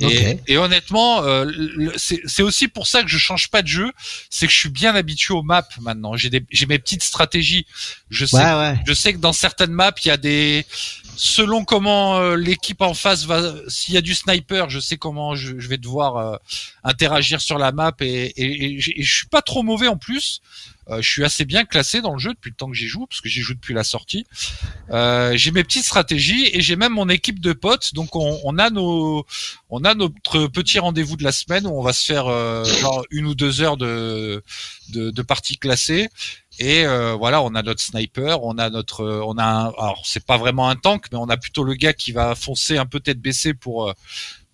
[0.00, 1.50] Et, et honnêtement, euh,
[1.96, 3.90] c'est aussi pour ça que je change pas de jeu.
[4.28, 6.14] C'est que je suis bien habitué aux maps maintenant.
[6.16, 7.64] J'ai j'ai mes petites stratégies.
[8.10, 10.66] Je sais je sais que dans certaines maps il y a des
[11.18, 15.34] selon comment euh, l'équipe en face va, s'il y a du sniper, je sais comment
[15.34, 16.36] je, vais devoir euh,
[16.84, 20.40] interagir sur la map et, et, je suis pas trop mauvais en plus.
[20.90, 23.06] Euh, je suis assez bien classé dans le jeu depuis le temps que j'y joue,
[23.06, 24.26] parce que j'y joue depuis la sortie.
[24.90, 27.94] j'ai mes petites stratégies et j'ai même mon équipe de potes.
[27.94, 29.26] Donc on, on, a nos,
[29.70, 32.24] on a notre petit rendez-vous de la semaine où on va se faire
[32.64, 34.42] genre une ou deux heures de,
[34.90, 36.08] de, de parties classées
[36.58, 40.24] et euh, voilà, on a notre sniper, on a notre, on a, un, alors c'est
[40.24, 42.98] pas vraiment un tank, mais on a plutôt le gars qui va foncer un peu
[42.98, 43.92] tête baissée pour, euh,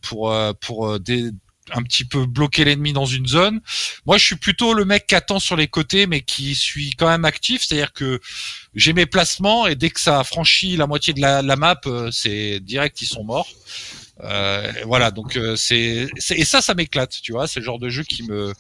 [0.02, 1.30] pour, euh, pour des,
[1.72, 3.60] un petit peu bloquer l'ennemi dans une zone.
[4.06, 7.08] Moi, je suis plutôt le mec qui attend sur les côtés, mais qui suis quand
[7.08, 7.64] même actif.
[7.64, 8.20] C'est-à-dire que
[8.74, 11.80] j'ai mes placements et dès que ça franchit la moitié de la, map,
[12.12, 13.48] c'est direct, ils sont morts.
[14.22, 17.48] Euh, voilà, donc c'est et ça, ça m'éclate, tu vois.
[17.48, 18.52] C'est le genre de jeu qui me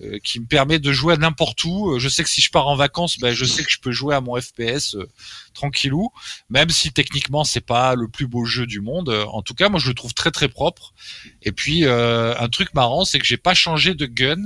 [0.00, 1.90] euh, qui me permet de jouer à n'importe où.
[1.92, 3.92] Euh, je sais que si je pars en vacances, ben, je sais que je peux
[3.92, 5.08] jouer à mon FPS euh,
[5.52, 6.10] tranquillou,
[6.48, 9.10] même si techniquement c'est pas le plus beau jeu du monde.
[9.28, 10.94] En tout cas, moi je le trouve très très propre.
[11.42, 14.42] Et puis un truc marrant, c'est que j'ai pas changé de gun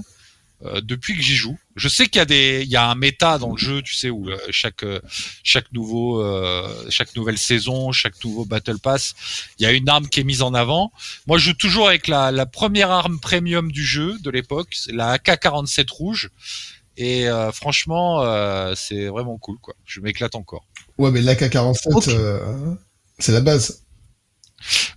[0.65, 1.59] euh, depuis que j'y joue.
[1.77, 3.95] Je sais qu'il y a des, il y a un méta dans le jeu, tu
[3.95, 5.01] sais, où euh, chaque euh,
[5.43, 6.25] chaque nouveau,
[6.89, 9.15] chaque nouvelle saison, chaque nouveau battle pass,
[9.59, 10.93] il y a une arme qui est mise en avant.
[11.27, 14.93] Moi, je joue toujours avec la, la première arme premium du jeu de l'époque, c'est
[14.93, 16.31] la AK-47 rouge.
[16.99, 18.25] Et franchement,
[18.75, 19.75] c'est vraiment cool, quoi.
[19.85, 20.65] Je m'éclate encore.
[20.97, 21.93] Ouais, mais l'AK-47,
[23.19, 23.86] c'est la base.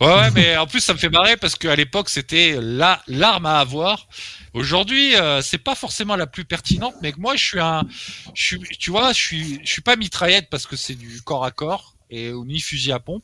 [0.02, 3.60] Ouais, mais en plus ça me fait marrer parce qu'à l'époque c'était la l'arme à
[3.60, 4.08] avoir.
[4.54, 7.84] Aujourd'hui, euh, c'est pas forcément la plus pertinente, mais moi je suis un,
[8.34, 11.96] tu vois, je suis, je suis pas mitraillette parce que c'est du corps à corps
[12.10, 13.24] et ni fusil à pompe.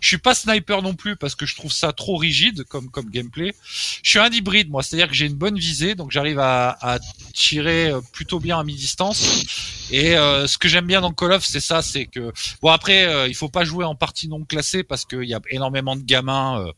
[0.00, 3.10] Je suis pas sniper non plus parce que je trouve ça trop rigide comme comme
[3.10, 3.54] gameplay.
[4.02, 6.98] Je suis un hybride moi, c'est-à-dire que j'ai une bonne visée, donc j'arrive à, à
[7.34, 9.44] tirer euh, plutôt bien à mi-distance.
[9.90, 13.06] Et euh, ce que j'aime bien dans Call of, c'est ça, c'est que bon après,
[13.06, 16.02] euh, il faut pas jouer en partie non classée parce qu'il y a énormément de
[16.02, 16.60] gamins.
[16.60, 16.72] Euh,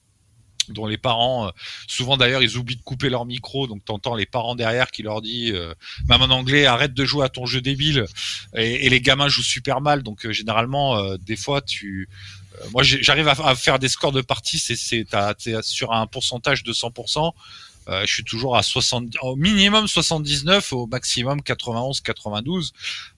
[0.72, 1.50] dont les parents, euh,
[1.86, 5.22] souvent d'ailleurs, ils oublient de couper leur micro, donc t'entends les parents derrière qui leur
[5.22, 5.74] dit, euh,
[6.08, 8.04] même en anglais, arrête de jouer à ton jeu débile.
[8.56, 12.08] Et, et les gamins jouent super mal, donc euh, généralement, des fois, tu,
[12.72, 16.62] moi, j'arrive à, faire des scores de partie, c'est, c'est, t'as- t'es sur un pourcentage
[16.64, 17.32] de 100%.
[17.88, 22.72] Euh, je suis toujours à 60, au minimum 79, au maximum 91, 92,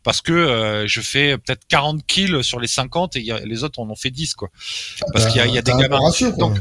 [0.05, 3.41] parce que euh, je fais peut-être 40 kills sur les 50 et il y a-
[3.41, 4.49] les autres en ont fait 10 quoi.
[5.13, 5.99] Parce qu'il y a, il y a des gamins.
[6.39, 6.57] Donc,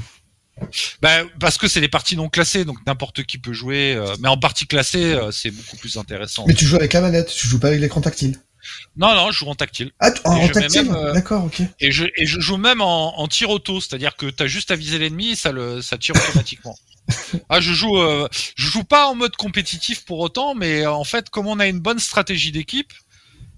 [1.02, 3.94] ben, parce que c'est des parties non classées, donc n'importe qui peut jouer.
[3.96, 6.46] euh, mais en partie classée, euh, c'est beaucoup plus intéressant.
[6.48, 8.40] Mais tu joues avec la manette, tu joues pas avec l'écran tactile.
[8.98, 9.92] Non, non, je joue en tactile.
[10.00, 11.62] Ah, tu- en, tactile euh, D'accord, ok.
[11.80, 14.76] Et je, et je joue même en, en tir auto, c'est-à-dire que t'as juste à
[14.76, 16.76] viser l'ennemi ça le, ça tire automatiquement.
[17.50, 17.98] ah, je joue,
[18.56, 21.80] je joue pas en mode compétitif pour autant, mais en fait, comme on a une
[21.80, 22.94] bonne stratégie d'équipe,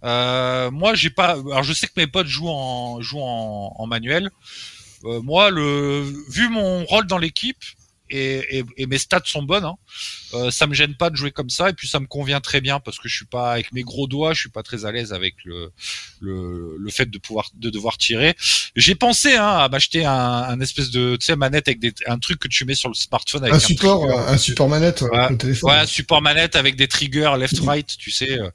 [0.03, 1.31] moi j'ai pas.
[1.31, 4.29] Alors je sais que mes potes jouent en, jouent en, en manuel.
[5.05, 7.63] Euh, moi, le, vu mon rôle dans l'équipe
[8.13, 9.75] et, et, et mes stats sont bonnes, hein,
[10.33, 12.59] euh, ça me gêne pas de jouer comme ça et puis ça me convient très
[12.59, 14.91] bien parce que je suis pas avec mes gros doigts, je suis pas très à
[14.91, 15.71] l'aise avec le,
[16.19, 18.35] le, le fait de pouvoir de devoir tirer.
[18.75, 22.19] J'ai pensé hein, à m'acheter un, un espèce de tu sais manette avec des, un
[22.19, 24.17] truc que tu mets sur le smartphone avec Un un, support, trigger.
[24.27, 25.17] un support manette Ouais.
[25.17, 25.69] avec le téléphone.
[25.69, 28.37] Ouais, un support manette avec des triggers left-right, tu sais.
[28.39, 28.49] euh,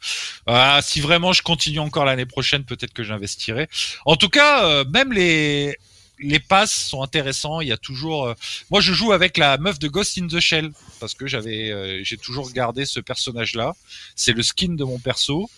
[0.46, 3.68] ah, si vraiment je continue encore l'année prochaine, peut-être que j'investirai.
[4.04, 5.76] En tout cas, euh, même les
[6.18, 7.60] les passes sont intéressants.
[7.60, 8.26] Il y a toujours.
[8.26, 8.34] euh,
[8.70, 12.00] Moi, je joue avec la meuf de Ghost in the Shell parce que j'avais, euh,
[12.04, 13.74] j'ai toujours gardé ce personnage-là.
[14.14, 15.50] C'est le skin de mon perso.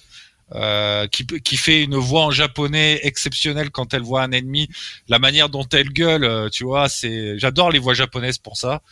[0.54, 4.68] Euh, qui, qui fait une voix en japonais exceptionnelle quand elle voit un ennemi.
[5.08, 7.38] La manière dont elle gueule, euh, tu vois, c'est.
[7.38, 8.82] J'adore les voix japonaises pour ça.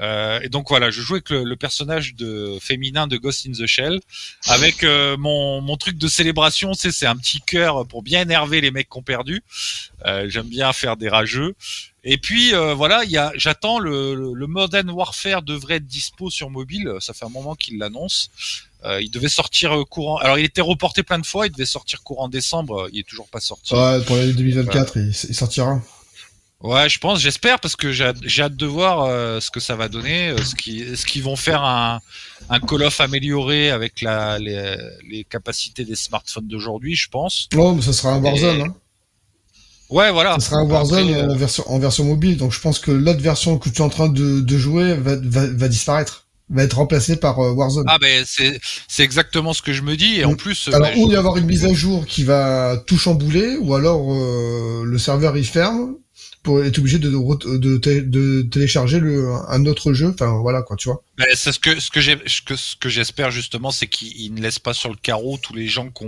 [0.00, 3.52] Euh, et donc voilà, je joue avec le, le personnage de féminin de Ghost in
[3.52, 4.00] the Shell,
[4.46, 8.60] avec euh, mon, mon truc de célébration, c'est c'est un petit cœur pour bien énerver
[8.60, 9.42] les mecs qui ont perdu.
[10.04, 11.54] Euh, J'aime bien faire des rageux.
[12.04, 15.86] Et puis euh, voilà, il y a, j'attends le, le, le Modern Warfare devrait être
[15.86, 16.92] dispo sur mobile.
[17.00, 18.30] Ça fait un moment qu'il l'annonce.
[18.88, 20.16] Euh, il devait sortir euh, courant.
[20.18, 21.46] Alors il était reporté plein de fois.
[21.46, 22.88] Il devait sortir courant décembre.
[22.92, 23.74] Il est toujours pas sorti.
[23.74, 25.80] Ouais, pour l'année 2024, il, il sortira.
[26.60, 28.04] Ouais, je pense, j'espère, parce que j'ai
[28.42, 31.36] hâte- de voir euh, ce que ça va donner, euh, ce qui, ce qu'ils vont
[31.36, 32.00] faire un,
[32.50, 34.76] un Call of amélioré avec la, les,
[35.08, 37.48] les capacités des smartphones d'aujourd'hui, je pense.
[37.54, 38.62] Non, mais ça sera un Warzone.
[38.62, 38.74] Hein.
[39.88, 40.34] Ouais, voilà.
[40.40, 42.36] Ça sera un Warzone Après, euh, en, version, en version mobile.
[42.36, 45.14] Donc je pense que l'autre version que tu es en train de, de jouer va,
[45.16, 46.26] va, va disparaître.
[46.50, 47.84] Va être remplacée par euh, Warzone.
[47.88, 48.58] Ah ben c'est
[48.88, 50.36] c'est exactement ce que je me dis et en Mm.
[50.36, 52.96] plus alors, ben, ou il je- y avoir une mise à jour qui va tout
[52.98, 55.96] chambouler, ou alors euh, le serveur il ferme
[56.42, 60.08] pour être obligé de, de, de, té- de télécharger le, un autre jeu.
[60.14, 61.02] Enfin voilà quoi, tu vois.
[61.18, 64.32] ben, c'est ce que ce que j'ai ce que ce que j'espère justement c'est qu'ils
[64.32, 66.06] ne laissent pas sur le carreau tous les gens qui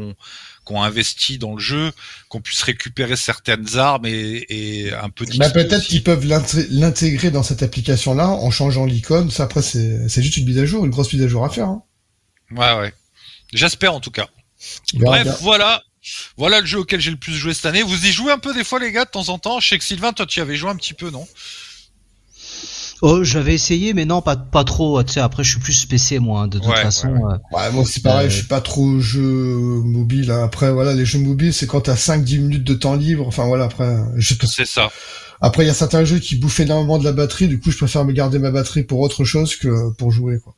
[0.71, 1.93] ont qui ont investi dans le jeu,
[2.29, 6.27] qu'on puisse récupérer certaines armes et, et un peu Bah, d'XP peut-être qu'ils peuvent
[6.71, 9.31] l'intégrer dans cette application-là en changeant l'icône.
[9.31, 11.69] Ça après c'est juste une mise à jour, une grosse mise à jour à faire.
[11.69, 11.83] Hein.
[12.53, 12.95] Ouais ouais.
[13.53, 14.29] J'espère en tout cas.
[14.95, 15.37] Bref, bien.
[15.41, 15.83] voilà.
[16.39, 17.83] Voilà le jeu auquel j'ai le plus joué cette année.
[17.83, 19.61] Vous y jouez un peu des fois, les gars, de temps en temps.
[19.61, 21.29] Je sais que Sylvain, toi, tu y avais joué un petit peu, non?
[23.03, 25.03] Oh, j'avais essayé, mais non, pas, pas trop.
[25.03, 27.09] Tu sais, après, je suis plus PC, moi, hein, de toute Ouais, façon.
[27.09, 30.31] ouais, euh, Ouais, moi c'est pareil, Euh, je suis pas trop jeu mobile.
[30.31, 30.43] hein.
[30.45, 33.27] Après voilà, les jeux mobiles c'est quand t'as 5-10 minutes de temps libre.
[33.27, 34.91] Enfin voilà, après je te- C'est ça.
[35.41, 37.49] après il y a certains jeux qui bouffent énormément de la batterie.
[37.49, 40.55] Du coup je préfère me garder ma batterie pour autre chose que pour jouer quoi.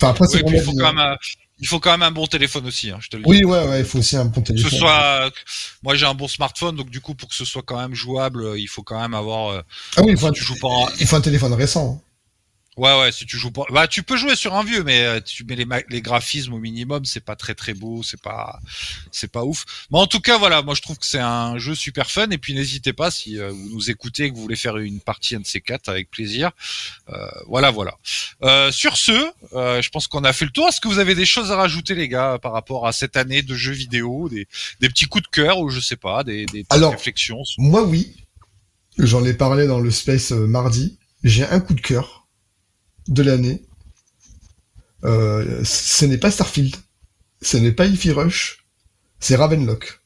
[0.00, 1.16] Enfin après c'est Oui, faut quand même,
[1.62, 3.28] il faut quand même un bon téléphone aussi, hein, je te le dis.
[3.30, 4.78] Oui ouais ouais, il faut aussi un bon Que ce téléphone.
[4.78, 5.30] soit,
[5.82, 8.42] moi j'ai un bon smartphone, donc du coup pour que ce soit quand même jouable,
[8.44, 9.52] euh, il faut quand même avoir.
[9.52, 9.62] euh,
[9.96, 10.32] Ah oui, il faut, si un...
[10.32, 10.68] tu joues pas.
[10.68, 12.02] en- il faut un téléphone récent.
[12.78, 15.20] Ouais ouais, si tu joues pas, bah tu peux jouer sur un vieux, mais euh,
[15.20, 18.58] tu mets les, ma- les graphismes au minimum, c'est pas très très beau, c'est pas,
[19.10, 19.66] c'est pas ouf.
[19.90, 22.38] Mais en tout cas voilà, moi je trouve que c'est un jeu super fun, et
[22.38, 25.36] puis n'hésitez pas si euh, vous nous écoutez et que vous voulez faire une partie
[25.36, 26.50] un de ces quatre avec plaisir.
[27.10, 27.92] Euh, voilà voilà.
[28.42, 29.12] Euh, sur ce,
[29.52, 30.66] euh, je pense qu'on a fait le tour.
[30.66, 33.42] Est-ce que vous avez des choses à rajouter les gars par rapport à cette année
[33.42, 34.48] de jeux vidéo, des,
[34.80, 37.42] des petits coups de cœur ou je sais pas, des, des Alors, réflexions.
[37.58, 38.16] Moi oui,
[38.96, 40.96] j'en ai parlé dans le space euh, mardi.
[41.22, 42.21] J'ai un coup de cœur
[43.08, 43.62] de l'année.
[45.04, 46.76] Euh, ce n'est pas Starfield,
[47.40, 48.64] ce n'est pas Ify Rush,
[49.18, 50.00] c'est Ravenlock.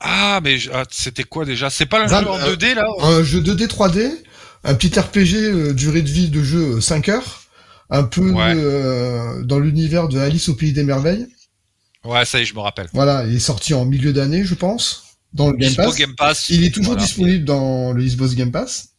[0.00, 1.70] Ah, mais ah, c'était quoi déjà?
[1.70, 2.86] C'est pas Val- jeu en euh, 2D là?
[3.02, 4.12] Un jeu 2D 3D,
[4.64, 7.42] un petit RPG euh, durée de vie de jeu euh, 5 heures,
[7.90, 8.54] un peu Ouais.
[8.56, 11.26] euh, dans l'univers de Alice au pays des merveilles.
[12.04, 12.88] Ouais, ça y est, je me rappelle.
[12.92, 15.96] Voilà, il est sorti en milieu d'année, je pense, dans le Game Pass.
[15.96, 16.48] Game Pass.
[16.50, 17.04] Il est toujours Voilà.
[17.04, 18.90] disponible dans le Xbox Game Pass.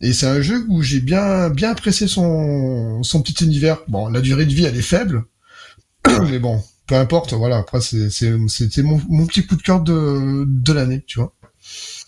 [0.00, 3.78] Et c'est un jeu où j'ai bien bien apprécié son son petit univers.
[3.88, 5.24] Bon, la durée de vie elle est faible,
[6.30, 7.32] mais bon, peu importe.
[7.32, 11.34] Voilà, après c'est c'était mon, mon petit coup de cœur de de l'année, tu vois.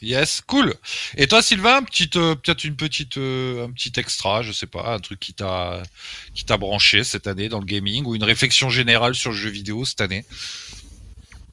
[0.02, 0.74] Yes, cool.
[1.18, 4.94] Et toi, Sylvain, petite, euh, peut-être une petite, euh, un petit extra, je sais pas,
[4.94, 5.82] un truc qui t'a,
[6.34, 9.50] qui t'a branché cette année dans le gaming ou une réflexion générale sur le jeu
[9.50, 10.24] vidéo cette année?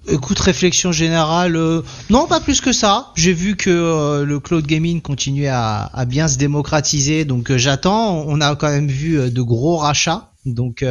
[0.09, 3.11] Écoute, réflexion générale, euh, non, pas plus que ça.
[3.15, 8.23] J'ai vu que euh, le cloud gaming continuait à, bien se démocratiser, donc euh, j'attends.
[8.27, 10.85] On a quand même vu de gros rachats, donc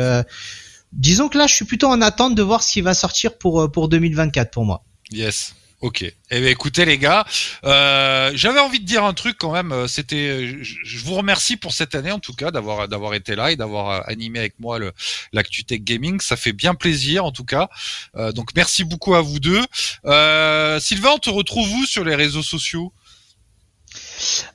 [0.92, 3.70] disons que là, je suis plutôt en attente de voir ce qui va sortir pour
[3.72, 4.82] pour 2024 pour moi.
[5.10, 5.54] Yes.
[5.82, 6.02] Ok.
[6.30, 7.26] Eh bien, écoutez les gars,
[7.64, 9.72] euh, j'avais envie de dire un truc quand même.
[9.72, 13.36] euh, C'était, je, je vous remercie pour cette année en tout cas d'avoir d'avoir été
[13.36, 14.92] là et d'avoir euh, animé avec moi le
[15.34, 16.18] l'actu tech gaming.
[16.20, 17.68] Ça fait bien plaisir en tout cas.
[18.16, 19.62] Euh, donc merci beaucoup à vous deux.
[20.06, 22.92] Euh, Sylvain, on te retrouve où sur les réseaux sociaux?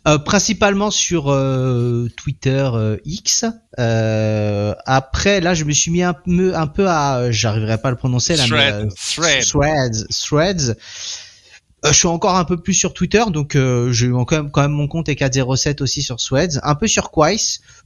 [0.08, 3.45] Euh, principalement sur euh, Twitter euh, X.
[3.78, 7.91] Euh, après, là, je me suis mis un peu, un peu à, j'arriverai pas à
[7.91, 9.45] le prononcer là, mais, Thread, euh, thread.
[9.45, 10.76] Threads, Threads.
[11.84, 14.62] Euh, je suis encore un peu plus sur Twitter, donc euh, j'ai quand même, quand
[14.62, 17.38] même mon compte E407 aussi sur Threads, un peu sur Quais,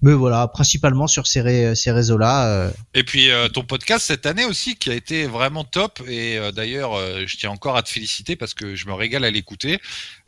[0.02, 2.48] mais voilà, principalement sur ces, ré- ces réseaux-là.
[2.48, 2.72] euh.
[2.94, 6.02] Et puis euh, ton podcast cette année aussi qui a été vraiment top.
[6.10, 9.24] Et euh, d'ailleurs euh, je tiens encore à te féliciter parce que je me régale
[9.24, 9.80] à l'écouter.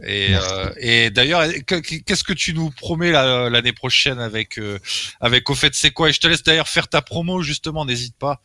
[0.01, 4.59] Et, euh, et d'ailleurs que- que- qu'est-ce que tu nous promets la- l'année prochaine avec
[4.59, 4.79] euh,
[5.19, 6.09] avec au fait c'est quoi?
[6.09, 8.39] Et je te laisse d'ailleurs faire ta promo justement n'hésite pas.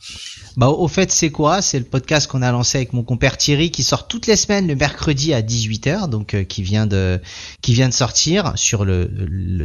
[0.57, 3.71] Bah, au fait, c'est quoi C'est le podcast qu'on a lancé avec mon compère Thierry
[3.71, 7.21] qui sort toutes les semaines le mercredi à 18h, donc euh, qui vient de
[7.61, 9.09] qui vient de sortir sur le,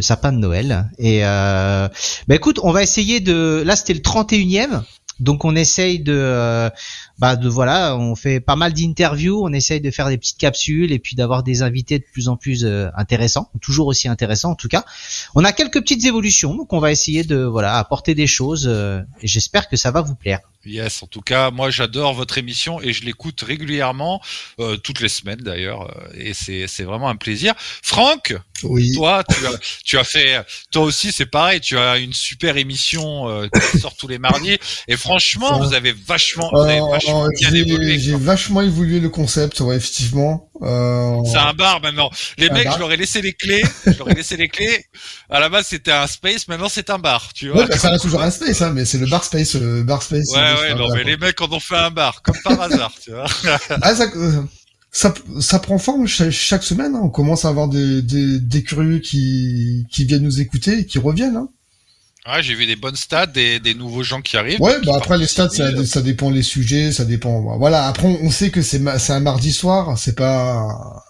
[0.02, 0.90] sapin de Noël.
[1.00, 1.88] Et euh,
[2.28, 3.64] bah écoute, on va essayer de.
[3.66, 4.84] Là, c'était le 31e.
[5.20, 6.70] Donc on essaye de, euh,
[7.18, 10.92] bah de voilà, on fait pas mal d'interviews, on essaye de faire des petites capsules
[10.92, 14.56] et puis d'avoir des invités de plus en plus euh, intéressants, toujours aussi intéressants en
[14.56, 14.86] tout cas.
[15.34, 19.28] On a quelques petites évolutions, donc on va essayer de voilà apporter des choses et
[19.28, 20.42] j'espère que ça va vous plaire.
[20.66, 24.22] Yes en tout cas moi j'adore votre émission et je l'écoute régulièrement
[24.60, 27.54] euh, toutes les semaines d'ailleurs euh, et c'est c'est vraiment un plaisir
[27.84, 28.92] Franck Oui.
[28.96, 29.52] toi, tu as,
[29.86, 30.42] tu as fait,
[30.72, 34.58] toi aussi, c'est pareil, tu as une super émission euh, qui sort tous les mardis.
[34.88, 38.00] Et franchement, vous avez vachement, vous avez Euh, vachement euh, bien évolué.
[38.00, 40.50] j'ai vachement évolué le concept, ouais, effectivement.
[40.64, 42.10] Euh, C'est un bar maintenant.
[42.40, 42.74] Les mecs, bar.
[42.74, 43.62] je leur ai laissé les clés.
[43.86, 44.86] Je leur ai laissé les clés.
[45.30, 46.48] À la base, c'était un space.
[46.48, 47.32] Maintenant, c'est un bar.
[47.36, 47.62] Tu vois.
[47.62, 50.02] Ouais, bah, ça reste toujours un space, hein, mais c'est le bar space, le bar
[50.02, 50.30] space.
[50.34, 52.94] Ouais, ouais, ça, non, mais les mecs en ont fait un bar, comme par hasard,
[53.04, 53.26] tu vois.
[53.82, 54.42] Ah, ça, euh,
[54.92, 56.96] ça, ça prend forme cha- chaque semaine.
[56.96, 57.02] hein.
[57.04, 61.00] On commence à avoir des, des, des curieux qui, qui viennent nous écouter et qui
[61.00, 61.36] reviennent.
[61.38, 61.50] Hein.
[62.30, 64.60] Ouais, j'ai vu des bonnes stats, des, des nouveaux gens qui arrivent.
[64.60, 67.58] Ouais, bah après les stats, ça, ça dépend les sujets, ça dépend.
[67.58, 70.68] Voilà, après on sait que c'est c'est un mardi soir, c'est pas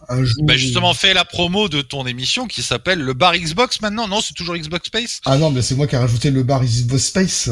[0.09, 0.43] un jour.
[0.45, 4.07] Bah justement, fais la promo de ton émission qui s'appelle le bar Xbox maintenant.
[4.07, 5.19] Non, c'est toujours Xbox Space.
[5.25, 7.49] Ah non, mais c'est moi qui ai rajouté le bar Xbox Space.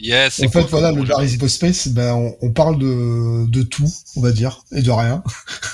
[0.00, 0.40] Yes.
[0.40, 3.90] En fait, cool, voilà, comme le bar Space, ben on, on parle de, de tout,
[4.16, 5.22] on va dire, et de rien.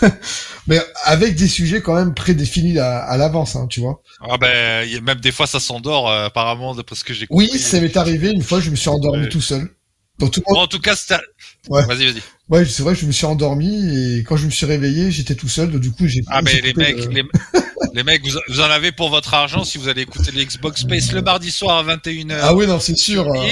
[0.67, 4.03] mais avec des sujets quand même prédéfinis à, à l'avance, hein, tu vois.
[4.29, 7.15] Ah ben, il y a même des fois ça s'endort euh, apparemment d'après ce que
[7.15, 9.71] j'ai Oui, ça m'est arrivé une fois, je me suis endormi tout seul.
[10.19, 11.21] Tout Bon, en tout cas, c'était.
[11.69, 11.85] Ouais.
[11.85, 12.23] Vas-y, vas-y.
[12.49, 15.49] Ouais, c'est vrai, je me suis endormi et quand je me suis réveillé, j'étais tout
[15.49, 15.71] seul.
[15.71, 16.23] Donc du coup, j'ai.
[16.29, 17.23] Ah mais les mecs, le- les,
[17.95, 20.81] les mecs, vous, vous en avez pour votre argent si vous allez écouter les Xbox
[20.83, 22.39] Space le mardi soir à 21h.
[22.41, 23.29] Ah oui, non, c'est sûr.
[23.31, 23.45] euh.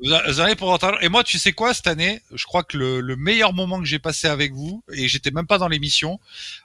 [0.00, 0.96] Vous avez pour argent.
[1.00, 3.84] Et moi, tu sais quoi, cette année, je crois que le, le meilleur moment que
[3.84, 6.20] j'ai passé avec vous, et j'étais même pas dans l'émission,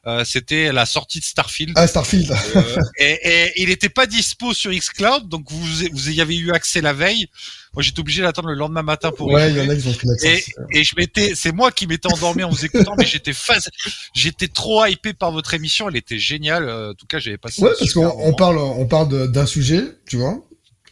[0.05, 1.73] euh, c'était la sortie de Starfield.
[1.75, 2.31] Ah, Starfield.
[2.55, 6.51] Euh, et, et il n'était pas dispo sur Xcloud, donc vous, vous y avez eu
[6.51, 7.27] accès la veille.
[7.73, 9.93] Moi, j'étais obligé d'attendre le lendemain matin pour Ouais, il y en a qui ont
[9.93, 10.27] pris l'accent.
[10.27, 13.67] Et, et je m'étais, c'est moi qui m'étais endormi en vous écoutant, mais j'étais phase,
[14.13, 16.69] j'étais trop hypé par votre émission, elle était géniale.
[16.69, 17.63] Euh, En tout cas, j'avais passé.
[17.63, 20.39] Ouais, parce qu'on on parle, on parle d'un sujet, tu vois.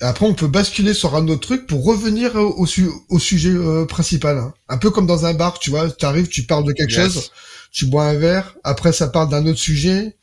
[0.02, 3.52] Après, on peut basculer sur un autre truc pour revenir au, au su- au sujet
[3.52, 4.38] euh, principal.
[4.38, 4.54] hein.
[4.68, 5.90] Un peu comme dans un bar, tu vois.
[5.92, 7.14] T'arrives, tu parles de quelque Yes.
[7.14, 7.32] chose,
[7.72, 10.16] tu bois un verre, après ça parle d'un autre sujet,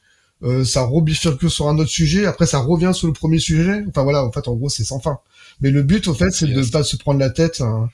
[0.43, 3.85] euh, ça rebifurque sur un autre sujet, après ça revient sur le premier sujet.
[3.89, 5.19] Enfin voilà, en fait, en gros, c'est sans fin.
[5.61, 6.71] Mais le but, au fait, c'est de Yes.
[6.71, 7.61] pas se prendre la tête.
[7.61, 7.89] hein.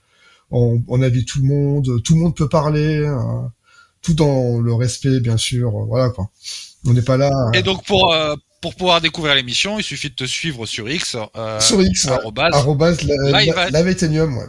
[0.50, 3.50] On, on invite tout le monde, tout le monde peut parler, hein.
[4.02, 5.70] tout dans le respect, bien sûr.
[5.86, 6.30] Voilà quoi.
[6.86, 7.30] On n'est pas là.
[7.54, 8.34] Et donc pour euh,
[8.64, 11.18] pour pouvoir découvrir l'émission, il suffit de te suivre sur X.
[11.36, 12.54] Euh, Sur X, arrobase.
[12.54, 14.46] Arrobase la, la, ouais.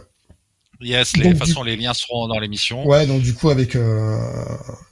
[0.80, 2.86] Yes, les, de toute façon, les liens seront dans l'émission.
[2.86, 4.18] Ouais, donc du coup avec euh,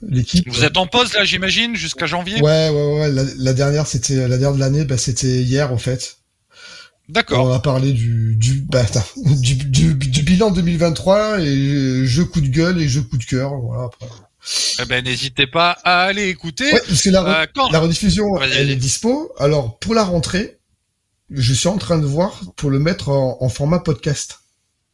[0.07, 0.47] l'équipe.
[0.47, 2.39] Vous êtes en pause là, j'imagine, jusqu'à janvier?
[2.39, 3.11] Ouais, ouais, ouais.
[3.11, 6.17] La, la dernière, c'était la dernière de l'année, bah, c'était hier en fait.
[7.09, 7.47] D'accord.
[7.47, 8.85] On a parlé du du, bah,
[9.41, 13.55] du, du bilan 2023 et jeu coup de gueule et jeu coup de cœur.
[13.55, 13.85] Voilà.
[13.85, 14.05] Après.
[14.81, 16.71] Eh ben, n'hésitez pas à aller écouter.
[16.71, 19.31] Ouais, parce que la, re- Euh, quand la rediffusion, elle est dispo.
[19.37, 20.57] Alors pour la rentrée,
[21.29, 24.39] je suis en train de voir pour le mettre en, en format podcast.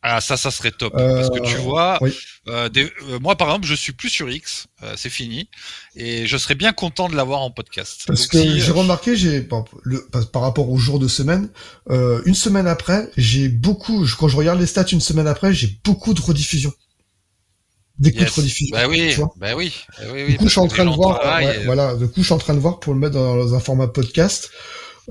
[0.04, 0.96] Ah, ça, ça serait top.
[0.98, 2.12] Euh, Parce que tu vois, oui.
[2.48, 4.66] euh, des- euh, moi, par exemple, je suis plus sur X,
[4.96, 5.48] c'est fini,
[5.96, 8.06] et je serais bien content de l'avoir en podcast.
[8.08, 11.50] Parce Donc, que si, j'ai remarqué, j'ai par, le- par- rapport aux jours de semaine,
[12.26, 14.08] une semaine après, j'ai beaucoup.
[14.20, 16.74] Quand je regarde les stats une semaine après, j'ai beaucoup de rediffusions.
[18.02, 18.36] D'écoute yes.
[18.36, 18.76] rediffusion.
[18.76, 20.32] Bah oui, bah oui, bah oui, oui.
[20.34, 21.20] Du coup, je suis en train de voir.
[21.20, 21.96] travaillent ouais, et- Voilà.
[21.96, 24.50] Du coup, je suis en train de voir pour le mettre dans un format podcast.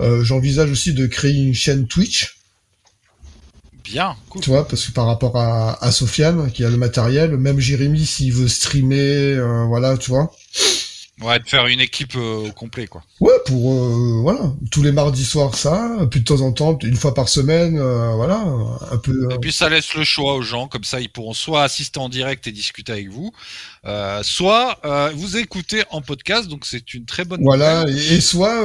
[0.00, 2.36] Euh, J'envisage aussi de créer une chaîne Twitch.
[3.84, 4.42] Bien, cool.
[4.42, 8.04] Tu vois, parce que par rapport à, à Sofiane, qui a le matériel, même Jérémy,
[8.06, 8.96] s'il veut streamer,
[9.36, 10.32] euh, voilà, tu vois.
[11.22, 13.02] Ouais, de faire une équipe euh, au complet, quoi.
[13.20, 14.40] Ouais, pour, euh, voilà,
[14.70, 18.14] tous les mardis soirs, ça, puis de temps en temps, une fois par semaine, euh,
[18.14, 18.42] voilà,
[18.90, 19.28] un peu...
[19.30, 22.08] Et puis ça laisse le choix aux gens, comme ça ils pourront soit assister en
[22.08, 23.32] direct et discuter avec vous,
[24.22, 24.80] soit
[25.14, 28.64] vous écouter en podcast, donc c'est une très bonne voilà, et, et soit,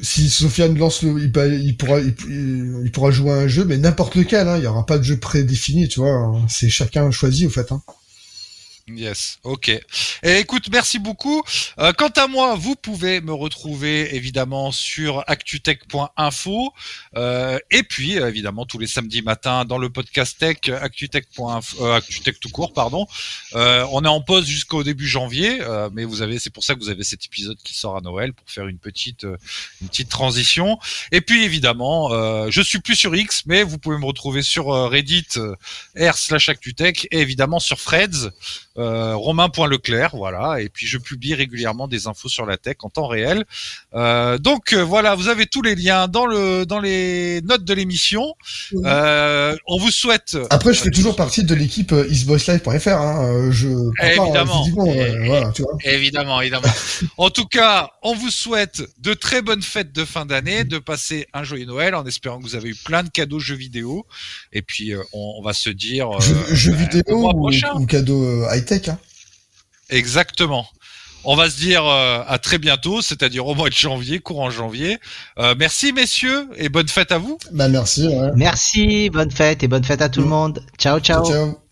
[0.00, 1.20] si Sofiane lance le...
[1.20, 1.32] Il,
[1.76, 2.14] pourra, il,
[2.84, 5.02] il pourra jouer à un jeu, mais n'importe lequel, hein, il y aura pas de
[5.02, 7.72] jeu prédéfini, tu vois, c'est chacun choisi, au fait.
[7.72, 7.82] Hein.
[8.88, 9.68] Yes, ok.
[10.22, 11.42] Et écoute, merci beaucoup.
[11.80, 16.72] Euh, quant à moi, vous pouvez me retrouver évidemment sur actutech.info
[17.16, 21.96] euh, et puis euh, évidemment tous les samedis matins dans le podcast tech actutech.info, euh,
[21.96, 23.08] actutech tout court, pardon.
[23.54, 25.58] Euh, on est en pause jusqu'au début janvier,
[25.92, 28.34] mais vous avez, c'est pour ça que vous avez cet épisode qui sort à Noël
[28.34, 29.24] pour faire une petite,
[29.82, 30.78] une petite transition.
[31.10, 32.10] Et puis évidemment,
[32.50, 35.56] je suis plus sur X, mais vous pouvez me retrouver sur Reddit euh,
[35.98, 38.30] r slash actutech et évidemment sur Freds
[38.78, 43.06] euh, romain.leclerc, voilà, et puis je publie régulièrement des infos sur la tech en temps
[43.06, 43.44] réel.
[43.94, 47.74] Euh, donc euh, voilà, vous avez tous les liens dans le dans les notes de
[47.74, 48.34] l'émission.
[48.84, 53.50] Euh, on vous souhaite Après, je fais toujours partie de l'équipe euh, eastboyslive.fr, hein, euh,
[53.52, 53.68] je...
[54.04, 54.62] Évidemment.
[54.64, 55.72] physiquement, Et- euh, voilà, tu vois.
[55.84, 56.68] évidemment, évidemment.
[57.16, 61.26] en tout cas, on vous souhaite de très bonnes fêtes de fin d'année, de passer
[61.32, 64.06] un joyeux Noël en espérant que vous avez eu plein de cadeaux jeux vidéo.
[64.52, 67.50] Et puis euh, on, on va se dire euh, Jeux jeux bah, vidéo ou,
[67.80, 68.98] ou cadeau euh, high-tech, hein.
[69.88, 70.66] Exactement.
[71.28, 74.98] On va se dire euh, à très bientôt, c'est-à-dire au mois de janvier, courant janvier.
[75.38, 77.38] Euh, merci messieurs et bonne fête à vous.
[77.50, 78.30] Bah merci, ouais.
[78.36, 80.64] Merci, bonne fête et bonne fête à tout le monde.
[80.78, 81.26] Ciao, ciao.
[81.26, 81.65] ciao.